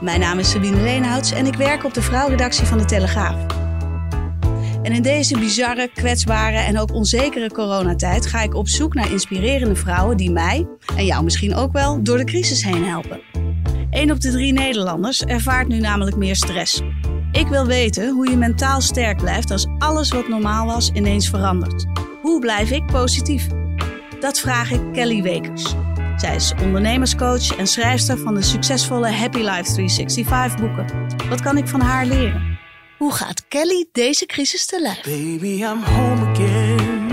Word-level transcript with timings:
Mijn 0.00 0.20
naam 0.20 0.38
is 0.38 0.50
Sabine 0.50 0.80
Leenhouts 0.80 1.32
en 1.32 1.46
ik 1.46 1.54
werk 1.54 1.84
op 1.84 1.94
de 1.94 2.02
vrouwredactie 2.02 2.66
van 2.66 2.78
de 2.78 2.84
Telegraaf. 2.84 3.46
En 4.82 4.92
in 4.92 5.02
deze 5.02 5.38
bizarre, 5.38 5.90
kwetsbare 5.94 6.56
en 6.56 6.78
ook 6.78 6.92
onzekere 6.92 7.50
coronatijd 7.52 8.26
ga 8.26 8.42
ik 8.42 8.54
op 8.54 8.68
zoek 8.68 8.94
naar 8.94 9.10
inspirerende 9.10 9.74
vrouwen 9.74 10.16
die 10.16 10.30
mij, 10.30 10.66
en 10.96 11.04
jou 11.04 11.24
misschien 11.24 11.54
ook 11.54 11.72
wel, 11.72 12.02
door 12.02 12.16
de 12.16 12.24
crisis 12.24 12.64
heen 12.64 12.84
helpen. 12.84 13.20
Een 13.90 14.10
op 14.10 14.20
de 14.20 14.30
drie 14.30 14.52
Nederlanders 14.52 15.24
ervaart 15.24 15.68
nu 15.68 15.78
namelijk 15.78 16.16
meer 16.16 16.36
stress. 16.36 16.80
Ik 17.32 17.46
wil 17.46 17.66
weten 17.66 18.10
hoe 18.10 18.30
je 18.30 18.36
mentaal 18.36 18.80
sterk 18.80 19.16
blijft 19.16 19.50
als 19.50 19.66
alles 19.78 20.08
wat 20.08 20.28
normaal 20.28 20.66
was 20.66 20.90
ineens 20.90 21.28
verandert. 21.28 21.86
Hoe 22.22 22.40
blijf 22.40 22.70
ik 22.70 22.86
positief? 22.86 23.46
Dat 24.20 24.38
vraag 24.40 24.70
ik 24.70 24.80
Kelly 24.92 25.22
Wekers. 25.22 25.74
Zij 26.18 26.34
is 26.34 26.52
ondernemerscoach 26.62 27.56
en 27.56 27.66
schrijfster 27.66 28.18
van 28.18 28.34
de 28.34 28.42
succesvolle 28.42 29.08
Happy 29.08 29.38
Life 29.38 29.72
365 29.72 30.60
boeken. 30.60 30.86
Wat 31.28 31.40
kan 31.40 31.56
ik 31.56 31.68
van 31.68 31.80
haar 31.80 32.06
leren? 32.06 32.58
Hoe 32.96 33.12
gaat 33.12 33.48
Kelly 33.48 33.88
deze 33.92 34.26
crisis 34.26 34.66
te 34.66 34.80
lijf? 34.80 35.02
Baby, 35.02 35.62
I'm 35.62 35.82
home 35.82 36.26
again. 36.26 37.06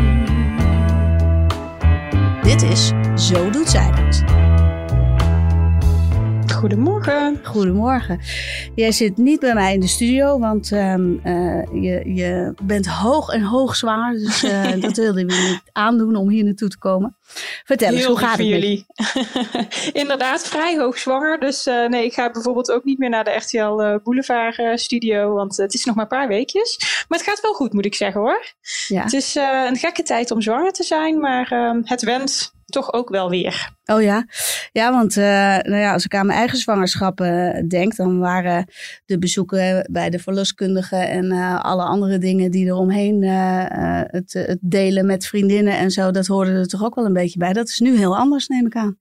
Dit 2.44 2.61
is 2.61 2.92
Zo 3.16 3.50
doet 3.50 3.70
zij 3.70 3.92
dat. 3.92 4.45
Goedemorgen. 6.56 7.39
Goedemorgen. 7.44 8.20
Jij 8.75 8.92
zit 8.92 9.17
niet 9.17 9.39
bij 9.39 9.53
mij 9.53 9.73
in 9.73 9.80
de 9.80 9.88
studio, 9.88 10.39
want 10.39 10.72
ehm, 10.72 11.14
eh, 11.23 11.64
je, 11.73 12.14
je 12.14 12.53
bent 12.64 12.88
hoog 12.88 13.30
en 13.30 13.42
hoog 13.42 13.75
zwanger. 13.75 14.14
Dus 14.14 14.44
eh, 14.44 14.72
dat 14.81 14.98
wilde 14.98 15.20
je 15.20 15.26
niet 15.26 15.61
aandoen 15.72 16.16
om 16.16 16.30
hier 16.30 16.44
naartoe 16.44 16.70
te 16.70 16.78
komen. 16.78 17.16
Vertel 17.64 17.88
eens, 17.88 17.98
Heel 17.98 18.08
hoe 18.08 18.20
lief 18.20 18.28
gaat 18.28 18.38
het 18.38 18.48
met 18.48 18.59
jullie? 18.59 18.86
Inderdaad, 20.02 20.48
vrij 20.48 20.78
hoog 20.78 20.98
zwanger. 20.98 21.39
Dus 21.39 21.66
eh, 21.66 21.88
nee, 21.88 22.06
ik 22.06 22.14
ga 22.14 22.31
bijvoorbeeld 22.31 22.72
ook 22.72 22.83
niet 22.83 22.98
meer 22.98 23.09
naar 23.09 23.23
de 23.23 23.31
RTL 23.31 23.81
eh, 23.81 23.95
Boulevard 24.03 24.58
eh, 24.58 24.76
studio. 24.76 25.33
Want 25.33 25.58
het 25.58 25.73
is 25.73 25.86
nog 25.86 25.95
maar 25.95 26.03
een 26.03 26.17
paar 26.17 26.28
weekjes. 26.28 26.78
Maar 27.08 27.20
het 27.20 27.28
gaat 27.28 27.42
wel 27.42 27.53
goed, 27.53 27.73
moet 27.73 27.86
ik 27.86 27.95
zeggen 27.95 28.22
hoor. 28.22 28.53
Ja. 28.88 29.03
Het 29.03 29.14
is 29.14 29.36
eh, 29.36 29.66
een 29.67 29.76
gekke 29.76 30.03
tijd 30.03 30.31
om 30.31 30.42
zwanger 30.42 30.72
te 30.72 30.83
zijn. 30.83 31.20
Maar 31.20 31.52
ehm, 31.52 31.81
het 31.83 32.02
went 32.02 32.55
toch 32.76 32.94
ook 32.94 33.09
wel 33.09 33.30
weer. 33.30 33.70
Oh 33.86 34.02
ja, 34.02 34.26
ja 34.72 34.92
want 34.92 35.18
eh, 35.18 35.23
nou 35.58 35.76
ja, 35.76 35.94
als 35.94 36.06
ik 36.06 36.16
aan 36.16 36.26
mijn 36.26 36.40
eigen 36.40 36.58
zwangerschap 36.58 37.22
eh, 37.22 37.67
denk, 37.67 37.95
dan 37.95 38.20
waren 38.20 38.66
de 39.06 39.20
bezoeken 39.20 39.88
bij 39.92 40.09
de 40.09 40.20
verloskundige 40.20 40.95
en 40.95 41.32
eh, 41.32 41.64
alle 41.64 41.84
andere 41.84 42.17
dingen 42.17 42.52
die 42.52 42.66
eromheen, 42.66 43.23
het, 43.23 44.34
het 44.34 44.59
delen 44.62 45.06
met 45.06 45.28
vriendinnen 45.28 45.78
en 45.78 45.92
zo, 45.92 46.12
dat 46.12 46.28
hoorde 46.28 46.52
er 46.52 46.67
toch 46.67 46.84
ook 46.84 46.95
wel 46.95 47.06
een 47.06 47.14
beetje 47.14 47.40
bij. 47.40 47.54
Dat 47.54 47.67
is 47.67 47.80
nu 47.80 47.98
heel 47.98 48.17
anders, 48.17 48.48
neem 48.48 48.66
ik 48.66 48.76
aan. 48.76 48.98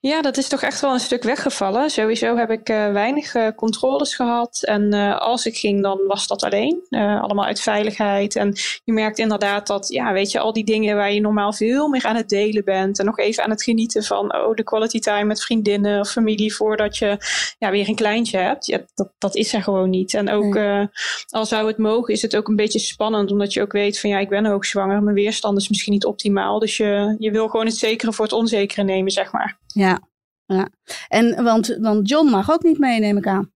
Ja, 0.00 0.22
dat 0.22 0.36
is 0.36 0.48
toch 0.48 0.62
echt 0.62 0.80
wel 0.80 0.92
een 0.92 1.00
stuk 1.00 1.22
weggevallen. 1.22 1.90
Sowieso 1.90 2.36
heb 2.36 2.50
ik 2.50 2.68
eh, 2.68 2.92
weinig 2.92 3.34
eh, 3.34 3.48
controles 3.56 4.14
gehad. 4.14 4.62
En 4.62 4.92
eh, 4.92 5.18
als 5.18 5.46
ik 5.46 5.56
ging, 5.56 5.82
dan 5.82 6.00
was 6.06 6.26
dat 6.26 6.42
alleen. 6.42 6.86
Allemaal 6.90 7.44
uit 7.44 7.60
veiligheid. 7.60 8.36
En 8.36 8.54
je 8.84 8.92
merkt 8.92 9.18
inderdaad 9.18 9.66
dat, 9.66 9.88
ja, 9.88 10.12
weet 10.12 10.30
je, 10.30 10.38
al 10.38 10.52
die 10.52 10.64
dingen 10.64 10.96
waar 10.96 11.12
je 11.12 11.20
normaal 11.20 11.52
veel 11.52 11.88
meer 11.88 12.04
aan 12.04 12.16
het 12.16 12.28
delen 12.28 12.64
bent. 12.64 12.98
En 12.98 13.04
nog 13.04 13.18
even 13.18 13.44
aan 13.44 13.50
het 13.50 13.62
genieten 13.62 14.02
van, 14.02 14.34
oh, 14.34 14.54
de 14.54 14.62
quality 14.62 14.98
time 14.98 15.24
met 15.24 15.42
vriendinnen 15.42 16.00
of 16.00 16.10
familie 16.10 16.54
voordat 16.54 16.96
je 16.96 17.16
ja, 17.58 17.70
weer 17.70 17.88
een 17.88 17.94
kleintje 17.94 18.38
hebt. 18.38 18.66
Ja, 18.66 18.80
dat, 18.94 19.12
dat 19.18 19.36
is 19.36 19.54
er 19.54 19.62
gewoon 19.62 19.90
niet. 19.90 20.14
En 20.14 20.30
ook, 20.30 20.56
eh, 20.56 20.84
al 21.28 21.46
zou 21.46 21.66
het 21.66 21.78
mogen, 21.78 22.14
is 22.14 22.22
het 22.22 22.36
ook 22.36 22.48
een 22.48 22.56
beetje 22.56 22.78
spannend. 22.78 23.30
Omdat 23.30 23.52
je 23.52 23.62
ook 23.62 23.72
weet 23.72 24.00
van, 24.00 24.10
ja, 24.10 24.18
ik 24.18 24.28
ben 24.28 24.46
hoogzwanger. 24.46 25.02
Mijn 25.02 25.16
weerstand 25.16 25.58
is 25.58 25.68
misschien 25.68 25.92
niet 25.92 26.04
optimaal. 26.04 26.58
Dus 26.58 26.76
je, 26.76 27.16
je 27.18 27.30
wil 27.30 27.48
gewoon 27.48 27.66
het 27.66 27.76
zekere 27.76 28.12
voor 28.12 28.24
het 28.24 28.34
onzekere 28.34 28.82
nemen, 28.82 29.10
zeg 29.10 29.32
maar. 29.32 29.60
Ja, 29.72 30.00
ja. 30.46 30.68
En 31.08 31.44
want, 31.44 31.76
want 31.80 32.08
John 32.08 32.28
mag 32.28 32.50
ook 32.50 32.62
niet 32.62 32.78
mee, 32.78 33.00
neem 33.00 33.16
ik 33.16 33.26
aan. 33.26 33.51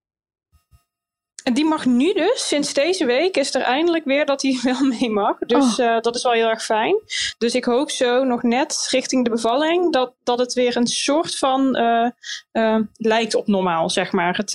En 1.46 1.54
die 1.54 1.64
mag 1.64 1.86
nu 1.86 2.12
dus, 2.12 2.48
sinds 2.48 2.72
deze 2.72 3.04
week 3.04 3.36
is 3.36 3.54
er 3.54 3.60
eindelijk 3.60 4.04
weer 4.04 4.26
dat 4.26 4.42
hij 4.42 4.58
wel 4.72 4.80
mee 4.80 5.10
mag. 5.10 5.38
Dus 5.38 5.78
eh, 5.78 6.00
dat 6.00 6.14
is 6.14 6.22
wel 6.22 6.32
heel 6.32 6.48
erg 6.48 6.62
fijn. 6.64 6.96
Dus 7.38 7.54
ik 7.54 7.64
hoop 7.64 7.90
zo 7.90 8.24
nog 8.24 8.42
net 8.42 8.86
richting 8.90 9.24
de 9.24 9.30
bevalling 9.30 9.92
dat, 9.92 10.14
dat 10.22 10.38
het 10.38 10.52
weer 10.52 10.76
een 10.76 10.86
soort 10.86 11.38
van 11.38 11.76
eh, 11.76 12.78
lijkt 12.96 13.34
op 13.34 13.46
normaal, 13.46 13.90
zeg 13.90 14.12
maar. 14.12 14.36
Het 14.36 14.52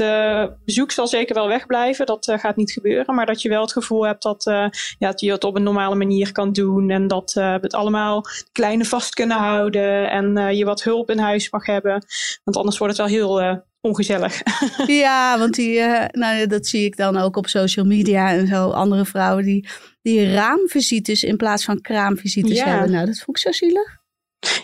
bezoek 0.66 0.92
zal 0.92 1.08
zeker 1.08 1.36
wel 1.36 1.48
wegblijven, 1.48 2.06
dat 2.06 2.34
gaat 2.36 2.56
niet 2.56 2.72
gebeuren. 2.72 3.16
Maar 3.16 3.26
dat 3.26 3.42
je 3.42 3.50
wel 3.50 3.62
het 3.62 3.72
gevoel 3.72 4.06
hebt 4.06 4.24
dat, 4.24 4.44
ja, 4.44 4.70
dat 4.98 5.20
je 5.20 5.32
het 5.32 5.44
op 5.44 5.56
een 5.56 5.64
normale 5.64 5.96
manier 5.96 6.32
kan 6.32 6.52
doen. 6.52 6.90
En 6.90 7.08
dat 7.08 7.34
we 7.34 7.42
het 7.62 7.74
allemaal 7.74 8.26
kleine 8.52 8.86
vast 8.86 9.14
kunnen 9.14 9.38
houden. 9.38 10.10
En 10.10 10.56
je 10.56 10.66
wat 10.66 10.84
hulp 10.84 11.10
in 11.10 11.20
huis 11.20 11.52
mag 11.52 11.66
hebben. 11.66 12.06
Want 12.44 12.58
anders 12.58 12.78
wordt 12.78 12.98
het 12.98 13.08
wel 13.08 13.18
heel 13.18 13.62
ongezellig. 13.82 14.42
Ja, 14.88 15.40
want 15.40 15.54
die, 15.56 15.80
eh, 15.80 16.08
nou, 16.12 16.48
dat 16.48 16.68
zie 16.68 16.86
ik 16.86 16.98
dan 16.98 17.18
ook 17.18 17.36
op 17.38 17.48
social 17.48 17.86
media 17.86 18.32
en 18.32 18.48
zo. 18.48 18.70
Andere 18.70 19.06
vrouwen 19.06 19.44
die, 19.46 19.68
die 20.02 20.34
raamvisites 20.34 21.24
in 21.24 21.38
plaats 21.38 21.64
van 21.66 21.82
kraamvisites 21.82 22.58
Ja. 22.58 22.66
hebben. 22.66 22.92
Nou, 22.92 23.06
dat 23.06 23.18
vond 23.18 23.38
ik 23.38 23.44
zo 23.44 23.52
zielig. 23.52 24.00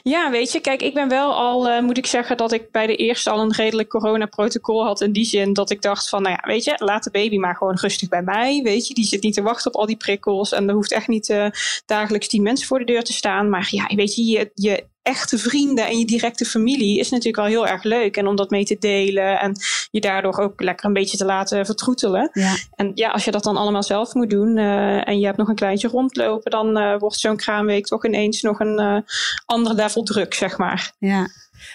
Ja, 0.04 0.32
weet 0.32 0.52
je, 0.52 0.60
kijk, 0.60 0.82
ik 0.82 0.94
ben 0.94 1.10
wel 1.10 1.34
al, 1.34 1.70
eh, 1.70 1.82
moet 1.82 1.98
ik 1.98 2.06
zeggen, 2.06 2.38
dat 2.38 2.52
ik 2.52 2.72
bij 2.72 2.88
de 2.88 2.96
eerste 2.96 3.30
al 3.30 3.42
een 3.42 3.54
redelijk 3.54 3.90
coronaprotocol 3.90 4.84
had. 4.86 5.02
In 5.02 5.12
die 5.12 5.26
zin 5.26 5.54
dat 5.54 5.70
ik 5.70 5.82
dacht 5.82 6.10
van, 6.10 6.22
nou 6.22 6.36
ja, 6.42 6.48
weet 6.48 6.64
je, 6.64 6.74
laat 6.78 7.04
de 7.04 7.12
baby 7.12 7.38
maar 7.38 7.56
gewoon 7.56 7.78
rustig 7.82 8.10
bij 8.10 8.22
mij. 8.22 8.62
Weet 8.64 8.88
je, 8.88 8.94
die 8.94 9.06
zit 9.06 9.24
niet 9.24 9.34
te 9.34 9.42
wachten 9.42 9.74
op 9.74 9.80
al 9.80 9.86
die 9.86 9.98
prikkels. 9.98 10.52
En 10.52 10.68
er 10.68 10.74
hoeft 10.74 10.92
echt 10.92 11.08
niet 11.08 11.30
eh, 11.30 11.48
dagelijks 11.86 12.28
die 12.28 12.42
mensen 12.42 12.68
voor 12.68 12.80
de 12.80 12.86
deur 12.86 13.04
te 13.04 13.14
staan. 13.14 13.50
Maar 13.50 13.68
ja, 13.72 13.96
weet 13.96 14.16
je, 14.16 14.26
je, 14.26 14.52
je 14.54 14.84
echte 15.08 15.38
vrienden 15.38 15.88
en 15.88 16.00
je 16.00 16.06
directe 16.06 16.46
familie 16.46 17.00
is 17.00 17.10
natuurlijk 17.10 17.38
wel 17.38 17.46
heel 17.46 17.68
erg 17.68 17.84
leuk. 17.84 18.18
En 18.18 18.28
om 18.28 18.36
dat 18.36 18.50
mee 18.50 18.66
te 18.66 18.78
delen 18.80 19.40
en 19.40 19.56
je 19.92 20.02
daardoor 20.02 20.38
ook 20.38 20.62
lekker 20.62 20.86
een 20.86 20.94
beetje 20.94 21.18
te 21.18 21.26
laten 21.26 21.66
vertroetelen. 21.66 22.30
Ja. 22.34 22.56
En 22.76 22.92
ja, 22.96 23.10
als 23.10 23.26
je 23.26 23.32
dat 23.32 23.44
dan 23.44 23.58
allemaal 23.58 23.84
zelf 23.84 24.14
moet 24.14 24.30
doen 24.30 24.58
eh, 24.58 25.08
en 25.08 25.20
je 25.20 25.26
hebt 25.26 25.38
nog 25.38 25.48
een 25.48 25.56
kleintje 25.56 25.88
rondlopen, 25.88 26.52
dan 26.52 26.78
eh, 26.78 27.00
wordt 27.00 27.20
zo'n 27.20 27.38
kraamweek 27.38 27.86
toch 27.86 28.06
ineens 28.06 28.42
nog 28.42 28.60
een 28.60 28.80
eh 28.80 28.98
ander 29.46 29.74
level 29.74 30.04
druk, 30.04 30.34
zeg 30.34 30.58
maar. 30.58 30.92
Ja. 31.00 31.28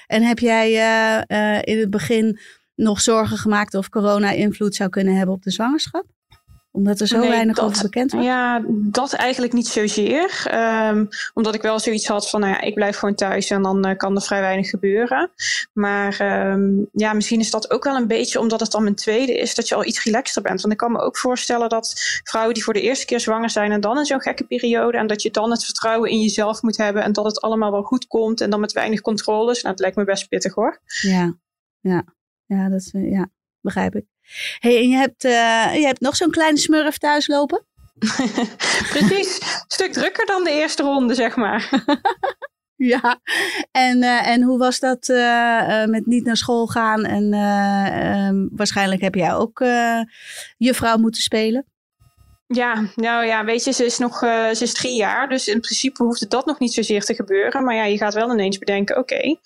En 0.06 0.22
heb 0.22 0.38
jij 0.38 0.70
in 1.64 1.78
het 1.78 1.90
begin 1.90 2.40
nog 2.74 3.00
zorgen 3.00 3.36
gemaakt 3.36 3.74
of 3.74 3.88
corona 3.88 4.30
invloed 4.30 4.74
zou 4.74 4.90
kunnen 4.90 5.16
hebben 5.16 5.34
op 5.34 5.42
de 5.42 5.50
zwangerschap? 5.50 6.04
Omdat 6.72 7.00
er 7.00 7.06
zo 7.06 7.18
Nee, 7.18 7.28
weinig 7.28 7.56
dat- 7.56 7.64
over 7.64 7.82
bekend 7.82 8.12
was? 8.12 8.24
Ja, 8.24 8.64
dat 8.68 9.12
eigenlijk 9.12 9.52
niet 9.52 9.66
zozeer. 9.66 10.42
Ehm, 10.50 11.04
omdat 11.34 11.54
ik 11.54 11.62
wel 11.62 11.78
zoiets 11.78 12.06
had 12.06 12.30
van, 12.30 12.40
nou 12.40 12.52
ja, 12.52 12.60
ik 12.60 12.74
blijf 12.74 12.96
gewoon 12.96 13.14
thuis 13.14 13.50
en 13.50 13.62
dan 13.62 13.84
eh, 13.84 13.96
kan 13.96 14.14
er 14.14 14.22
vrij 14.22 14.40
weinig 14.40 14.68
gebeuren. 14.70 15.30
Maar 15.72 16.16
ehm, 16.20 16.70
ja, 16.92 17.12
misschien 17.12 17.40
is 17.40 17.50
dat 17.50 17.70
ook 17.70 17.84
wel 17.84 17.96
een 17.96 18.06
beetje 18.06 18.40
omdat 18.40 18.60
het 18.60 18.70
dan 18.70 18.82
mijn 18.82 18.94
tweede 18.94 19.38
is, 19.38 19.54
dat 19.54 19.68
je 19.68 19.74
al 19.74 19.84
iets 19.84 20.04
relaxter 20.04 20.42
bent. 20.42 20.60
Want 20.60 20.72
ik 20.72 20.78
kan 20.78 20.92
me 20.92 20.98
ook 20.98 21.16
voorstellen 21.16 21.68
dat 21.68 22.20
vrouwen 22.24 22.54
die 22.54 22.64
voor 22.64 22.74
de 22.74 22.80
eerste 22.80 23.06
keer 23.06 23.20
zwanger 23.20 23.50
zijn 23.50 23.72
en 23.72 23.80
dan 23.80 23.98
in 23.98 24.04
zo'n 24.04 24.20
gekke 24.20 24.44
periode, 24.44 24.98
en 24.98 25.06
dat 25.06 25.22
je 25.22 25.30
dan 25.30 25.50
het 25.50 25.64
vertrouwen 25.64 26.10
in 26.10 26.20
jezelf 26.20 26.62
moet 26.62 26.76
hebben 26.76 27.02
en 27.02 27.12
dat 27.12 27.24
het 27.24 27.40
allemaal 27.40 27.70
wel 27.70 27.82
goed 27.82 28.06
komt 28.06 28.40
en 28.40 28.50
dan 28.50 28.60
met 28.60 28.72
weinig 28.72 29.00
controles. 29.00 29.62
Nou, 29.62 29.74
het 29.74 29.80
lijkt 29.82 29.96
me 29.96 30.04
best 30.04 30.28
pittig 30.28 30.54
hoor. 30.54 30.80
Ja, 31.00 31.34
ja, 31.80 32.04
ja, 32.46 32.68
dat 32.68 32.80
is, 32.80 32.90
eh, 32.92 33.10
ja 33.10 33.28
begrijp 33.60 33.94
ik. 33.94 34.04
Hey, 34.58 34.76
en 34.76 34.88
je 34.88 34.96
hebt, 34.96 35.24
eh, 35.24 35.74
je 35.74 35.86
hebt 35.86 36.00
nog 36.00 36.16
zo'n 36.16 36.30
kleine 36.30 36.58
smurf 36.58 36.98
thuis 36.98 37.26
lopen? 37.26 37.66
Precies, 38.92 39.40
een 39.40 39.64
stuk 39.66 39.92
drukker 39.92 40.26
dan 40.26 40.44
de 40.44 40.50
eerste 40.50 40.82
ronde, 40.82 41.14
zeg 41.14 41.36
maar. 41.36 41.68
Ja, 42.84 43.20
en, 43.70 44.02
eh, 44.02 44.26
en 44.26 44.42
hoe 44.42 44.58
was 44.58 44.78
dat 44.78 45.08
eh, 45.08 45.84
met 45.84 46.06
niet 46.06 46.24
naar 46.24 46.36
school 46.36 46.66
gaan? 46.66 47.04
En 47.04 47.32
eh, 47.32 48.26
ehm, 48.26 48.46
waarschijnlijk 48.50 49.00
heb 49.00 49.14
jij 49.14 49.34
ook 49.34 49.60
eh 49.60 50.00
juffrouw 50.56 50.96
moeten 50.96 51.22
spelen. 51.22 51.66
Ja, 52.52 52.84
nou 52.94 53.26
ja, 53.26 53.44
weet 53.44 53.64
je, 53.64 53.72
ze 53.72 53.84
is 53.84 53.98
nog 53.98 54.22
uh, 54.22 54.50
ze 54.50 54.62
is 54.62 54.72
drie 54.74 54.96
jaar. 54.96 55.28
Dus 55.28 55.48
in 55.48 55.60
principe 55.60 56.02
hoeft 56.02 56.30
dat 56.30 56.46
nog 56.46 56.58
niet 56.58 56.72
zozeer 56.72 57.04
te 57.04 57.14
gebeuren. 57.14 57.64
Maar 57.64 57.74
ja, 57.74 57.84
je 57.84 57.96
gaat 57.96 58.14
wel 58.14 58.32
ineens 58.32 58.58
bedenken: 58.58 58.96
oké, 58.96 59.36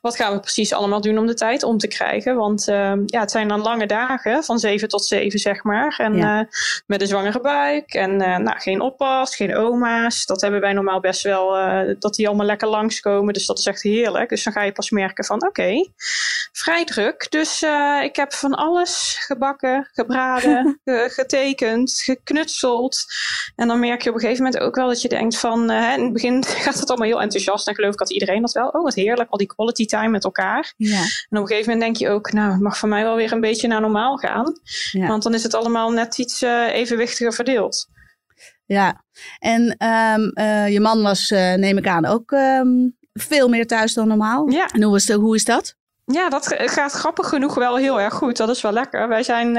wat 0.00 0.16
gaan 0.16 0.32
we 0.32 0.40
precies 0.40 0.72
allemaal 0.72 1.00
doen 1.00 1.18
om 1.18 1.26
de 1.26 1.34
tijd 1.34 1.62
om 1.62 1.78
te 1.78 1.88
krijgen? 1.88 2.36
Want 2.36 2.68
uh, 2.68 2.92
ja, 3.06 3.20
het 3.20 3.30
zijn 3.30 3.48
dan 3.48 3.60
lange 3.60 3.86
dagen, 3.86 4.44
van 4.44 4.58
zeven 4.58 4.88
tot 4.88 5.04
zeven, 5.04 5.38
zeg 5.38 5.62
maar. 5.62 5.94
En 5.98 6.16
ja. 6.16 6.40
uh, 6.40 6.46
met 6.86 7.00
een 7.00 7.06
zwangere 7.06 7.40
buik. 7.40 7.94
En 7.94 8.16
nou, 8.16 8.60
geen 8.60 8.80
oppas, 8.80 9.36
geen 9.36 9.56
oma's. 9.56 10.26
Dat 10.26 10.40
hebben 10.40 10.60
wij 10.60 10.72
normaal 10.72 11.00
best 11.00 11.22
wel, 11.22 11.50
dat 11.98 12.14
die 12.14 12.26
allemaal 12.26 12.46
lekker 12.46 12.68
langskomen. 12.68 13.34
Dus 13.34 13.46
dat 13.46 13.58
is 13.58 13.66
echt 13.66 13.82
heerlijk. 13.82 14.28
Dus 14.28 14.44
dan 14.44 14.52
ga 14.52 14.62
je 14.62 14.72
pas 14.72 14.90
merken: 14.90 15.24
van 15.24 15.46
oké, 15.46 15.88
vrij 16.52 16.84
druk. 16.84 17.26
Dus 17.30 17.64
ik 18.02 18.16
heb 18.16 18.32
van 18.32 18.54
alles 18.54 19.16
gebakken, 19.26 19.88
gebraden, 19.92 20.80
getekend, 21.18 22.00
geknutseld 22.04 22.51
en 23.56 23.68
dan 23.68 23.80
merk 23.80 24.02
je 24.02 24.08
op 24.08 24.14
een 24.14 24.20
gegeven 24.20 24.44
moment 24.44 24.62
ook 24.62 24.74
wel 24.74 24.88
dat 24.88 25.02
je 25.02 25.08
denkt 25.08 25.38
van, 25.38 25.70
uh, 25.70 25.92
in 25.92 26.02
het 26.02 26.12
begin 26.12 26.44
gaat 26.64 26.78
het 26.78 26.88
allemaal 26.88 27.08
heel 27.08 27.20
enthousiast 27.20 27.68
en 27.68 27.74
geloof 27.74 27.92
ik 27.92 27.98
dat 27.98 28.12
iedereen 28.12 28.40
dat 28.40 28.52
wel. 28.52 28.68
Oh, 28.68 28.82
wat 28.82 28.94
heerlijk, 28.94 29.30
al 29.30 29.38
die 29.38 29.46
quality 29.46 29.86
time 29.86 30.08
met 30.08 30.24
elkaar. 30.24 30.74
Ja. 30.76 31.00
En 31.00 31.38
op 31.38 31.42
een 31.42 31.46
gegeven 31.46 31.72
moment 31.72 31.80
denk 31.80 31.96
je 31.96 32.14
ook, 32.14 32.32
nou, 32.32 32.52
het 32.52 32.60
mag 32.60 32.78
voor 32.78 32.88
mij 32.88 33.02
wel 33.02 33.16
weer 33.16 33.32
een 33.32 33.40
beetje 33.40 33.68
naar 33.68 33.80
normaal 33.80 34.16
gaan. 34.16 34.60
Ja. 34.90 35.06
Want 35.06 35.22
dan 35.22 35.34
is 35.34 35.42
het 35.42 35.54
allemaal 35.54 35.90
net 35.90 36.18
iets 36.18 36.42
uh, 36.42 36.74
evenwichtiger 36.74 37.32
verdeeld. 37.32 37.88
Ja, 38.64 39.04
en 39.38 39.62
um, 39.62 40.30
uh, 40.34 40.68
je 40.68 40.80
man 40.80 41.02
was, 41.02 41.30
neem 41.30 41.78
ik 41.78 41.86
aan, 41.86 42.06
ook 42.06 42.30
um, 42.30 42.96
veel 43.12 43.48
meer 43.48 43.66
thuis 43.66 43.94
dan 43.94 44.08
normaal. 44.08 44.50
Ja. 44.50 44.66
En 44.66 44.82
hoe 44.82 44.96
is, 44.96 45.06
de, 45.06 45.14
hoe 45.14 45.34
is 45.34 45.44
dat? 45.44 45.74
Ja, 46.04 46.28
dat 46.28 46.54
gaat 46.58 46.92
grappig 46.92 47.28
genoeg 47.28 47.54
wel 47.54 47.76
heel 47.76 48.00
erg 48.00 48.14
goed. 48.14 48.36
Dat 48.36 48.48
is 48.48 48.60
wel 48.60 48.72
lekker. 48.72 49.08
Wij 49.08 49.22
zijn 49.22 49.56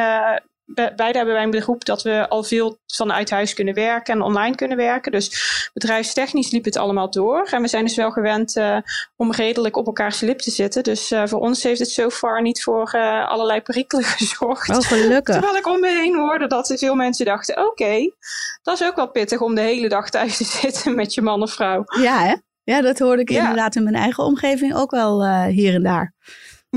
beide 0.65 1.17
hebben 1.17 1.33
wij 1.33 1.43
een 1.43 1.61
groep 1.61 1.85
dat 1.85 2.03
we 2.03 2.29
al 2.29 2.43
veel 2.43 2.77
vanuit 2.85 3.29
huis 3.29 3.53
kunnen 3.53 3.73
werken 3.73 4.13
en 4.13 4.21
online 4.21 4.55
kunnen 4.55 4.77
werken. 4.77 5.11
Dus 5.11 5.69
bedrijfstechnisch 5.73 6.51
liep 6.51 6.65
het 6.65 6.77
allemaal 6.77 7.09
door. 7.11 7.47
En 7.51 7.61
we 7.61 7.67
zijn 7.67 7.85
dus 7.85 7.95
wel 7.95 8.11
gewend 8.11 8.55
uh, 8.55 8.77
om 9.15 9.31
redelijk 9.31 9.77
op 9.77 9.85
elkaars 9.85 10.19
lip 10.19 10.39
te 10.39 10.51
zitten. 10.51 10.83
Dus 10.83 11.11
uh, 11.11 11.23
voor 11.25 11.39
ons 11.39 11.63
heeft 11.63 11.79
het 11.79 11.89
zo 11.89 12.09
far 12.09 12.41
niet 12.41 12.63
voor 12.63 12.91
uh, 12.95 13.27
allerlei 13.27 13.61
perikelen 13.61 14.03
gezorgd. 14.17 14.69
Oh, 14.69 14.81
gelukkig. 14.81 15.35
Terwijl 15.35 15.57
ik 15.57 15.67
om 15.67 15.79
me 15.79 15.89
heen 15.89 16.15
hoorde 16.15 16.47
dat 16.47 16.73
veel 16.75 16.95
mensen 16.95 17.25
dachten: 17.25 17.57
oké, 17.57 17.67
okay, 17.67 18.13
dat 18.61 18.79
is 18.79 18.87
ook 18.87 18.95
wel 18.95 19.09
pittig 19.09 19.41
om 19.41 19.55
de 19.55 19.61
hele 19.61 19.89
dag 19.89 20.09
thuis 20.09 20.37
te 20.37 20.43
zitten 20.61 20.95
met 20.95 21.13
je 21.13 21.21
man 21.21 21.41
of 21.41 21.53
vrouw. 21.53 21.83
Ja, 22.01 22.19
hè? 22.19 22.35
Ja, 22.63 22.81
dat 22.81 22.99
hoorde 22.99 23.21
ik 23.21 23.29
ja. 23.29 23.39
inderdaad 23.39 23.75
in 23.75 23.83
mijn 23.83 23.95
eigen 23.95 24.23
omgeving 24.23 24.75
ook 24.75 24.91
wel 24.91 25.45
hier 25.45 25.73
en 25.73 25.83
daar. 25.83 26.13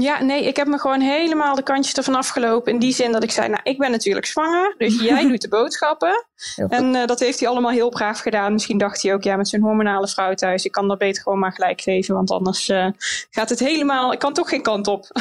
Ja, 0.01 0.23
nee, 0.23 0.45
ik 0.45 0.57
heb 0.57 0.67
me 0.67 0.79
gewoon 0.79 1.01
helemaal 1.01 1.55
de 1.55 1.63
kantjes 1.63 1.95
ervan 1.95 2.15
afgelopen. 2.15 2.73
In 2.73 2.79
die 2.79 2.95
zin 2.95 3.13
dat 3.13 3.23
ik 3.23 3.31
zei, 3.31 3.49
nou, 3.49 3.61
ik 3.63 3.79
ben 3.79 3.91
natuurlijk 3.91 4.27
zwanger. 4.27 4.75
Dus 4.79 5.01
jij 5.11 5.29
doet 5.29 5.41
de 5.41 5.49
boodschappen. 5.49 6.27
En 6.69 6.95
uh, 6.95 7.07
dat 7.07 7.21
heeft 7.21 7.41
hij 7.41 7.49
allemaal 7.49 7.71
heel 7.71 7.89
braaf 7.89 8.19
gedaan. 8.19 8.53
Misschien 8.53 8.79
dacht 8.79 9.03
hij 9.03 9.15
ook, 9.15 9.23
ja, 9.23 9.37
met 9.37 9.49
zijn 9.49 9.63
hormonale 9.63 10.09
vrouw 10.09 10.35
thuis. 10.35 10.65
Ik 10.65 10.73
kan 10.73 10.89
dat 10.89 10.99
beter 10.99 11.23
gewoon 11.23 11.39
maar 11.39 11.53
gelijk 11.53 11.81
geven. 11.81 12.15
Want 12.15 12.31
anders 12.31 12.69
uh, 12.69 12.89
gaat 13.31 13.49
het 13.49 13.59
helemaal, 13.59 14.13
ik 14.13 14.19
kan 14.19 14.33
toch 14.33 14.49
geen 14.49 14.63
kant 14.63 14.87
op. 14.87 15.07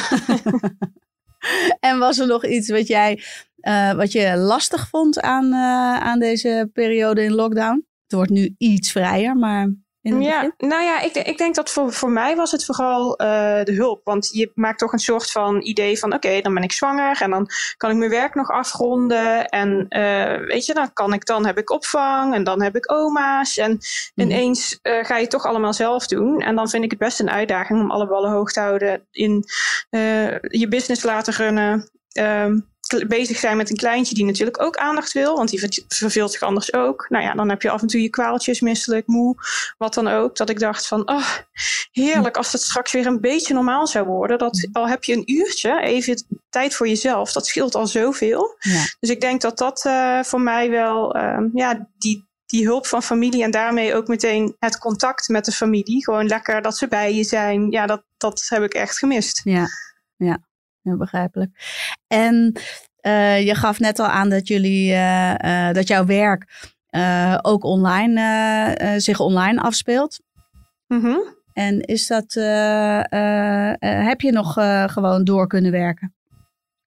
en 1.80 1.98
was 1.98 2.18
er 2.18 2.26
nog 2.26 2.46
iets 2.46 2.70
wat 2.70 2.86
jij, 2.86 3.22
uh, 3.60 3.92
wat 3.92 4.12
je 4.12 4.36
lastig 4.36 4.88
vond 4.88 5.20
aan, 5.20 5.54
aan 6.02 6.18
deze 6.18 6.70
periode 6.72 7.22
in 7.22 7.34
lockdown? 7.34 7.86
Het 8.02 8.12
wordt 8.12 8.30
nu 8.30 8.54
iets 8.58 8.92
vrijer, 8.92 9.36
maar 9.36 9.70
ja, 10.14 10.52
nou 10.58 10.82
ja, 10.82 11.00
ik, 11.00 11.14
ik 11.14 11.38
denk 11.38 11.54
dat 11.54 11.70
voor, 11.70 11.92
voor 11.92 12.10
mij 12.10 12.36
was 12.36 12.50
het 12.50 12.64
vooral 12.64 13.10
uh, 13.10 13.26
de 13.64 13.72
hulp. 13.72 14.00
Want 14.04 14.28
je 14.32 14.50
maakt 14.54 14.78
toch 14.78 14.92
een 14.92 14.98
soort 14.98 15.30
van 15.30 15.62
idee 15.62 15.98
van: 15.98 16.14
oké, 16.14 16.26
okay, 16.26 16.40
dan 16.40 16.54
ben 16.54 16.62
ik 16.62 16.72
zwanger 16.72 17.20
en 17.20 17.30
dan 17.30 17.48
kan 17.76 17.90
ik 17.90 17.96
mijn 17.96 18.10
werk 18.10 18.34
nog 18.34 18.50
afronden. 18.50 19.48
En 19.48 19.86
uh, 19.88 20.46
weet 20.46 20.66
je, 20.66 20.74
dan 20.74 20.92
kan 20.92 21.12
ik, 21.12 21.26
dan 21.26 21.46
heb 21.46 21.58
ik 21.58 21.70
opvang 21.70 22.34
en 22.34 22.44
dan 22.44 22.62
heb 22.62 22.76
ik 22.76 22.92
oma's. 22.92 23.56
En 23.56 23.70
mm. 23.70 23.78
ineens 24.14 24.78
uh, 24.82 25.04
ga 25.04 25.16
je 25.16 25.26
toch 25.26 25.44
allemaal 25.44 25.72
zelf 25.72 26.06
doen. 26.06 26.40
En 26.40 26.56
dan 26.56 26.68
vind 26.68 26.84
ik 26.84 26.90
het 26.90 26.98
best 26.98 27.20
een 27.20 27.30
uitdaging 27.30 27.80
om 27.80 27.90
alle 27.90 28.06
ballen 28.06 28.30
hoog 28.30 28.52
te 28.52 28.60
houden 28.60 29.06
in 29.10 29.44
je 30.40 30.66
business 30.68 31.02
laten 31.02 31.32
runnen. 31.32 31.90
Um, 32.18 32.74
bezig 33.06 33.38
zijn 33.38 33.56
met 33.56 33.70
een 33.70 33.76
kleintje 33.76 34.14
die 34.14 34.24
natuurlijk 34.24 34.62
ook 34.62 34.76
aandacht 34.76 35.12
wil, 35.12 35.36
want 35.36 35.48
die 35.48 35.84
verveelt 35.88 36.32
zich 36.32 36.42
anders 36.42 36.72
ook. 36.72 37.06
Nou 37.08 37.24
ja, 37.24 37.34
dan 37.34 37.48
heb 37.48 37.62
je 37.62 37.70
af 37.70 37.80
en 37.82 37.86
toe 37.86 38.02
je 38.02 38.10
kwaaltjes, 38.10 38.60
misselijk, 38.60 39.06
moe, 39.06 39.34
wat 39.78 39.94
dan 39.94 40.08
ook. 40.08 40.36
Dat 40.36 40.50
ik 40.50 40.58
dacht 40.58 40.86
van, 40.86 41.08
oh, 41.08 41.28
heerlijk 41.90 42.36
als 42.36 42.52
het 42.52 42.62
straks 42.62 42.92
weer 42.92 43.06
een 43.06 43.20
beetje 43.20 43.54
normaal 43.54 43.86
zou 43.86 44.06
worden. 44.06 44.38
Dat 44.38 44.68
al 44.72 44.88
heb 44.88 45.04
je 45.04 45.12
een 45.12 45.32
uurtje, 45.32 45.80
even 45.80 46.24
tijd 46.48 46.74
voor 46.74 46.88
jezelf, 46.88 47.32
dat 47.32 47.46
scheelt 47.46 47.74
al 47.74 47.86
zoveel. 47.86 48.56
Ja. 48.58 48.82
Dus 49.00 49.10
ik 49.10 49.20
denk 49.20 49.40
dat 49.40 49.58
dat 49.58 49.84
uh, 49.84 50.22
voor 50.22 50.40
mij 50.40 50.70
wel, 50.70 51.16
uh, 51.16 51.38
ja, 51.52 51.88
die, 51.98 52.28
die 52.46 52.64
hulp 52.64 52.86
van 52.86 53.02
familie 53.02 53.42
en 53.42 53.50
daarmee 53.50 53.94
ook 53.94 54.06
meteen 54.06 54.56
het 54.58 54.78
contact 54.78 55.28
met 55.28 55.44
de 55.44 55.52
familie. 55.52 56.04
Gewoon 56.04 56.26
lekker 56.26 56.62
dat 56.62 56.76
ze 56.76 56.88
bij 56.88 57.14
je 57.14 57.24
zijn. 57.24 57.70
Ja, 57.70 57.86
dat, 57.86 58.02
dat 58.16 58.46
heb 58.48 58.62
ik 58.62 58.74
echt 58.74 58.98
gemist. 58.98 59.40
Ja, 59.44 59.66
ja 60.16 60.45
heel 60.86 60.96
begrijpelijk. 60.96 61.50
En 62.06 62.52
uh, 63.06 63.46
je 63.46 63.54
gaf 63.54 63.80
net 63.80 63.98
al 63.98 64.06
aan 64.06 64.28
dat 64.28 64.48
jullie, 64.48 64.92
uh, 64.92 65.34
uh, 65.34 65.72
dat 65.72 65.88
jouw 65.88 66.06
werk 66.06 66.74
ook 67.42 67.64
online, 67.64 68.94
zich 68.96 69.20
online 69.20 69.60
afspeelt. 69.60 70.20
Mm 70.86 71.00
-hmm. 71.00 71.34
En 71.52 71.80
is 71.80 72.06
dat, 72.06 72.32
heb 73.78 74.20
je 74.20 74.32
nog 74.32 74.52
gewoon 74.92 75.24
door 75.24 75.46
kunnen 75.46 75.70
werken? 75.70 76.14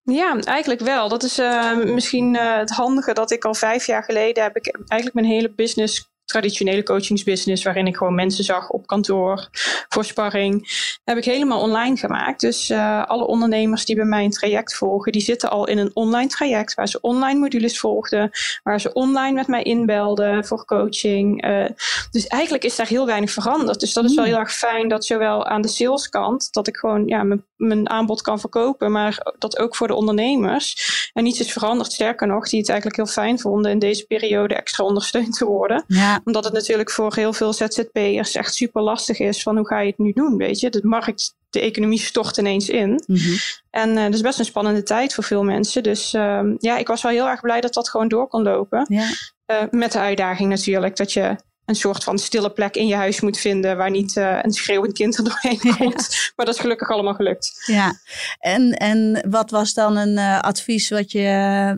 Ja, 0.03 0.39
eigenlijk 0.39 0.81
wel. 0.81 1.09
Dat 1.09 1.23
is 1.23 1.41
misschien 1.85 2.37
het 2.37 2.69
handige 2.69 3.13
dat 3.13 3.31
ik 3.31 3.45
al 3.45 3.53
vijf 3.53 3.85
jaar 3.85 4.03
geleden 4.03 4.43
heb 4.43 4.55
ik 4.55 4.75
eigenlijk 4.87 5.13
mijn 5.13 5.33
hele 5.33 5.53
business 5.55 6.08
traditionele 6.29 6.83
coachingsbusiness, 6.83 7.63
waarin 7.63 7.87
ik 7.87 7.97
gewoon 7.97 8.15
mensen 8.15 8.43
zag 8.43 8.69
op 8.69 8.87
kantoor 8.87 9.49
voor 9.89 10.05
sparring, 10.05 10.67
heb 11.03 11.17
ik 11.17 11.25
helemaal 11.25 11.61
online 11.61 11.97
gemaakt. 11.97 12.41
Dus 12.41 12.69
uh, 12.69 13.05
alle 13.05 13.27
ondernemers 13.27 13.85
die 13.85 13.95
bij 13.95 14.05
mij 14.05 14.23
een 14.23 14.31
traject 14.31 14.75
volgen, 14.75 15.11
die 15.11 15.21
zitten 15.21 15.49
al 15.49 15.67
in 15.67 15.77
een 15.77 15.91
online 15.93 16.29
traject 16.29 16.73
waar 16.73 16.87
ze 16.87 17.01
online 17.01 17.39
modules 17.39 17.79
volgden, 17.79 18.29
waar 18.63 18.81
ze 18.81 18.93
online 18.93 19.33
met 19.33 19.47
mij 19.47 19.63
inbelden 19.63 20.45
voor 20.45 20.65
coaching. 20.65 21.45
Uh, 21.45 21.65
dus 22.11 22.27
eigenlijk 22.27 22.63
is 22.63 22.75
daar 22.75 22.87
heel 22.87 23.05
weinig 23.05 23.31
veranderd. 23.31 23.79
Dus 23.79 23.93
dat 23.93 24.03
is 24.03 24.15
wel 24.15 24.23
hmm. 24.23 24.33
heel 24.33 24.43
erg 24.43 24.53
fijn 24.53 24.87
dat 24.87 25.05
zowel 25.05 25.45
aan 25.45 25.61
de 25.61 25.67
saleskant, 25.67 26.47
dat 26.51 26.67
ik 26.67 26.77
gewoon 26.77 27.07
ja, 27.07 27.23
mijn, 27.23 27.45
mijn 27.55 27.89
aanbod 27.89 28.21
kan 28.21 28.39
verkopen, 28.39 28.91
maar 28.91 29.33
dat 29.37 29.59
ook 29.59 29.75
voor 29.75 29.87
de 29.87 29.95
ondernemers. 29.95 31.09
En 31.13 31.23
niets 31.23 31.39
is 31.39 31.51
veranderd. 31.51 31.91
Sterker 31.91 32.27
nog, 32.27 32.49
die 32.49 32.59
het 32.59 32.69
eigenlijk 32.69 32.97
heel 32.97 33.23
fijn 33.23 33.39
vonden 33.39 33.71
in 33.71 33.79
deze 33.79 34.05
periode 34.05 34.55
extra 34.55 34.83
ondersteund 34.83 35.37
te 35.37 35.45
worden. 35.45 35.83
Ja 35.87 36.18
omdat 36.23 36.43
het 36.43 36.53
natuurlijk 36.53 36.91
voor 36.91 37.15
heel 37.15 37.33
veel 37.33 37.53
ZZP'ers 37.53 38.35
echt 38.35 38.53
super 38.53 38.81
lastig 38.81 39.19
is 39.19 39.43
van 39.43 39.57
hoe 39.57 39.67
ga 39.67 39.79
je 39.79 39.89
het 39.89 39.97
nu 39.97 40.11
doen, 40.11 40.37
weet 40.37 40.59
je. 40.59 40.69
De 40.69 40.79
markt, 40.83 41.35
de 41.49 41.59
economie 41.59 41.99
stort 41.99 42.37
ineens 42.37 42.69
in. 42.69 43.03
Mm 43.05 43.15
-hmm. 43.15 43.35
En 43.69 43.89
uh, 43.89 44.03
dat 44.03 44.13
is 44.13 44.21
best 44.21 44.39
een 44.39 44.45
spannende 44.45 44.83
tijd 44.83 45.13
voor 45.13 45.23
veel 45.23 45.43
mensen. 45.43 45.83
Dus 45.83 46.13
uh, 46.13 46.41
ja, 46.57 46.77
ik 46.77 46.87
was 46.87 47.01
wel 47.01 47.11
heel 47.11 47.27
erg 47.27 47.41
blij 47.41 47.61
dat 47.61 47.73
dat 47.73 47.89
gewoon 47.89 48.07
door 48.07 48.27
kon 48.27 48.43
lopen. 48.43 48.85
Ja. 48.89 49.07
Uh, 49.47 49.63
met 49.71 49.91
de 49.91 49.99
uitdaging 49.99 50.49
natuurlijk 50.49 50.95
dat 50.95 51.13
je 51.13 51.35
een 51.69 51.75
soort 51.75 52.03
van 52.03 52.17
stille 52.17 52.51
plek 52.51 52.75
in 52.75 52.87
je 52.87 52.95
huis 52.95 53.21
moet 53.21 53.37
vinden 53.37 53.77
waar 53.77 53.89
niet 53.89 54.15
uh, 54.15 54.39
een 54.41 54.51
schreeuwend 54.51 54.93
kind 54.93 55.17
er 55.17 55.23
doorheen 55.23 55.59
komt. 55.77 56.07
Ja. 56.11 56.31
Maar 56.35 56.45
dat 56.45 56.55
is 56.55 56.61
gelukkig 56.61 56.89
allemaal 56.89 57.13
gelukt. 57.13 57.63
Ja, 57.65 57.93
en, 58.39 58.73
en 58.73 59.25
wat 59.29 59.51
was 59.51 59.73
dan 59.73 59.97
een 59.97 60.17
uh, 60.17 60.39
advies 60.39 60.89
wat 60.89 61.11
je, 61.11 61.21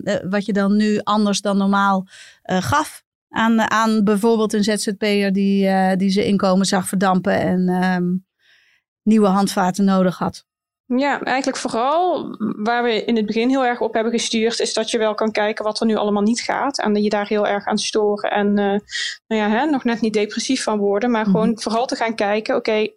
uh, 0.04 0.32
wat 0.32 0.46
je 0.46 0.54
dan 0.54 0.76
nu 0.76 1.00
anders 1.04 1.42
dan 1.42 1.58
normaal 1.58 2.08
gaf 2.44 3.04
aan, 3.32 3.72
aan 3.72 4.04
bijvoorbeeld 4.04 4.54
een 4.54 4.64
ZZP'er 4.64 5.34
die, 5.34 5.66
uh, 5.66 5.92
die 5.96 6.10
zijn 6.10 6.26
inkomen 6.26 6.66
zag 6.66 6.88
verdampen 6.88 7.40
en 7.40 7.70
um, 7.70 8.26
nieuwe 9.04 9.28
handvaten 9.28 9.86
nodig 9.86 10.18
had? 10.18 10.46
Ja, 10.86 11.22
eigenlijk 11.22 11.58
vooral 11.58 12.36
waar 12.38 12.84
we 12.84 13.06
in 13.06 13.16
het 13.16 13.26
begin 13.26 13.50
heel 13.50 13.66
erg 13.66 13.80
op 13.80 13.94
hebben 13.94 14.12
gestuurd, 14.12 14.60
is 14.60 14.74
dat 14.74 14.92
je 14.92 14.98
wel 14.98 15.14
kan 15.14 15.32
kijken 15.32 15.66
wat 15.66 15.80
er 15.80 15.86
nu 15.86 15.96
allemaal 15.96 16.22
niet 16.22 16.42
gaat. 16.42 16.80
En 16.80 16.94
dat 16.94 17.04
je 17.04 17.10
daar 17.10 17.28
heel 17.28 17.48
erg 17.48 17.66
aan 17.66 17.78
storen 17.78 18.32
en 18.32 18.48
uh, 18.48 18.80
nou 19.28 19.42
ja, 19.42 19.50
hè, 19.50 19.66
nog 19.66 19.84
net 19.84 20.02
niet 20.02 20.14
depressief 20.14 20.64
van 20.64 20.78
worden. 20.78 21.12
Maar 21.12 21.28
mm 21.28 21.34
-hmm. 21.34 21.42
gewoon 21.42 21.60
vooral 21.60 21.86
te 21.86 21.96
gaan 21.96 22.16
kijken, 22.16 22.56
oké, 22.56 22.70
okay, 22.70 22.94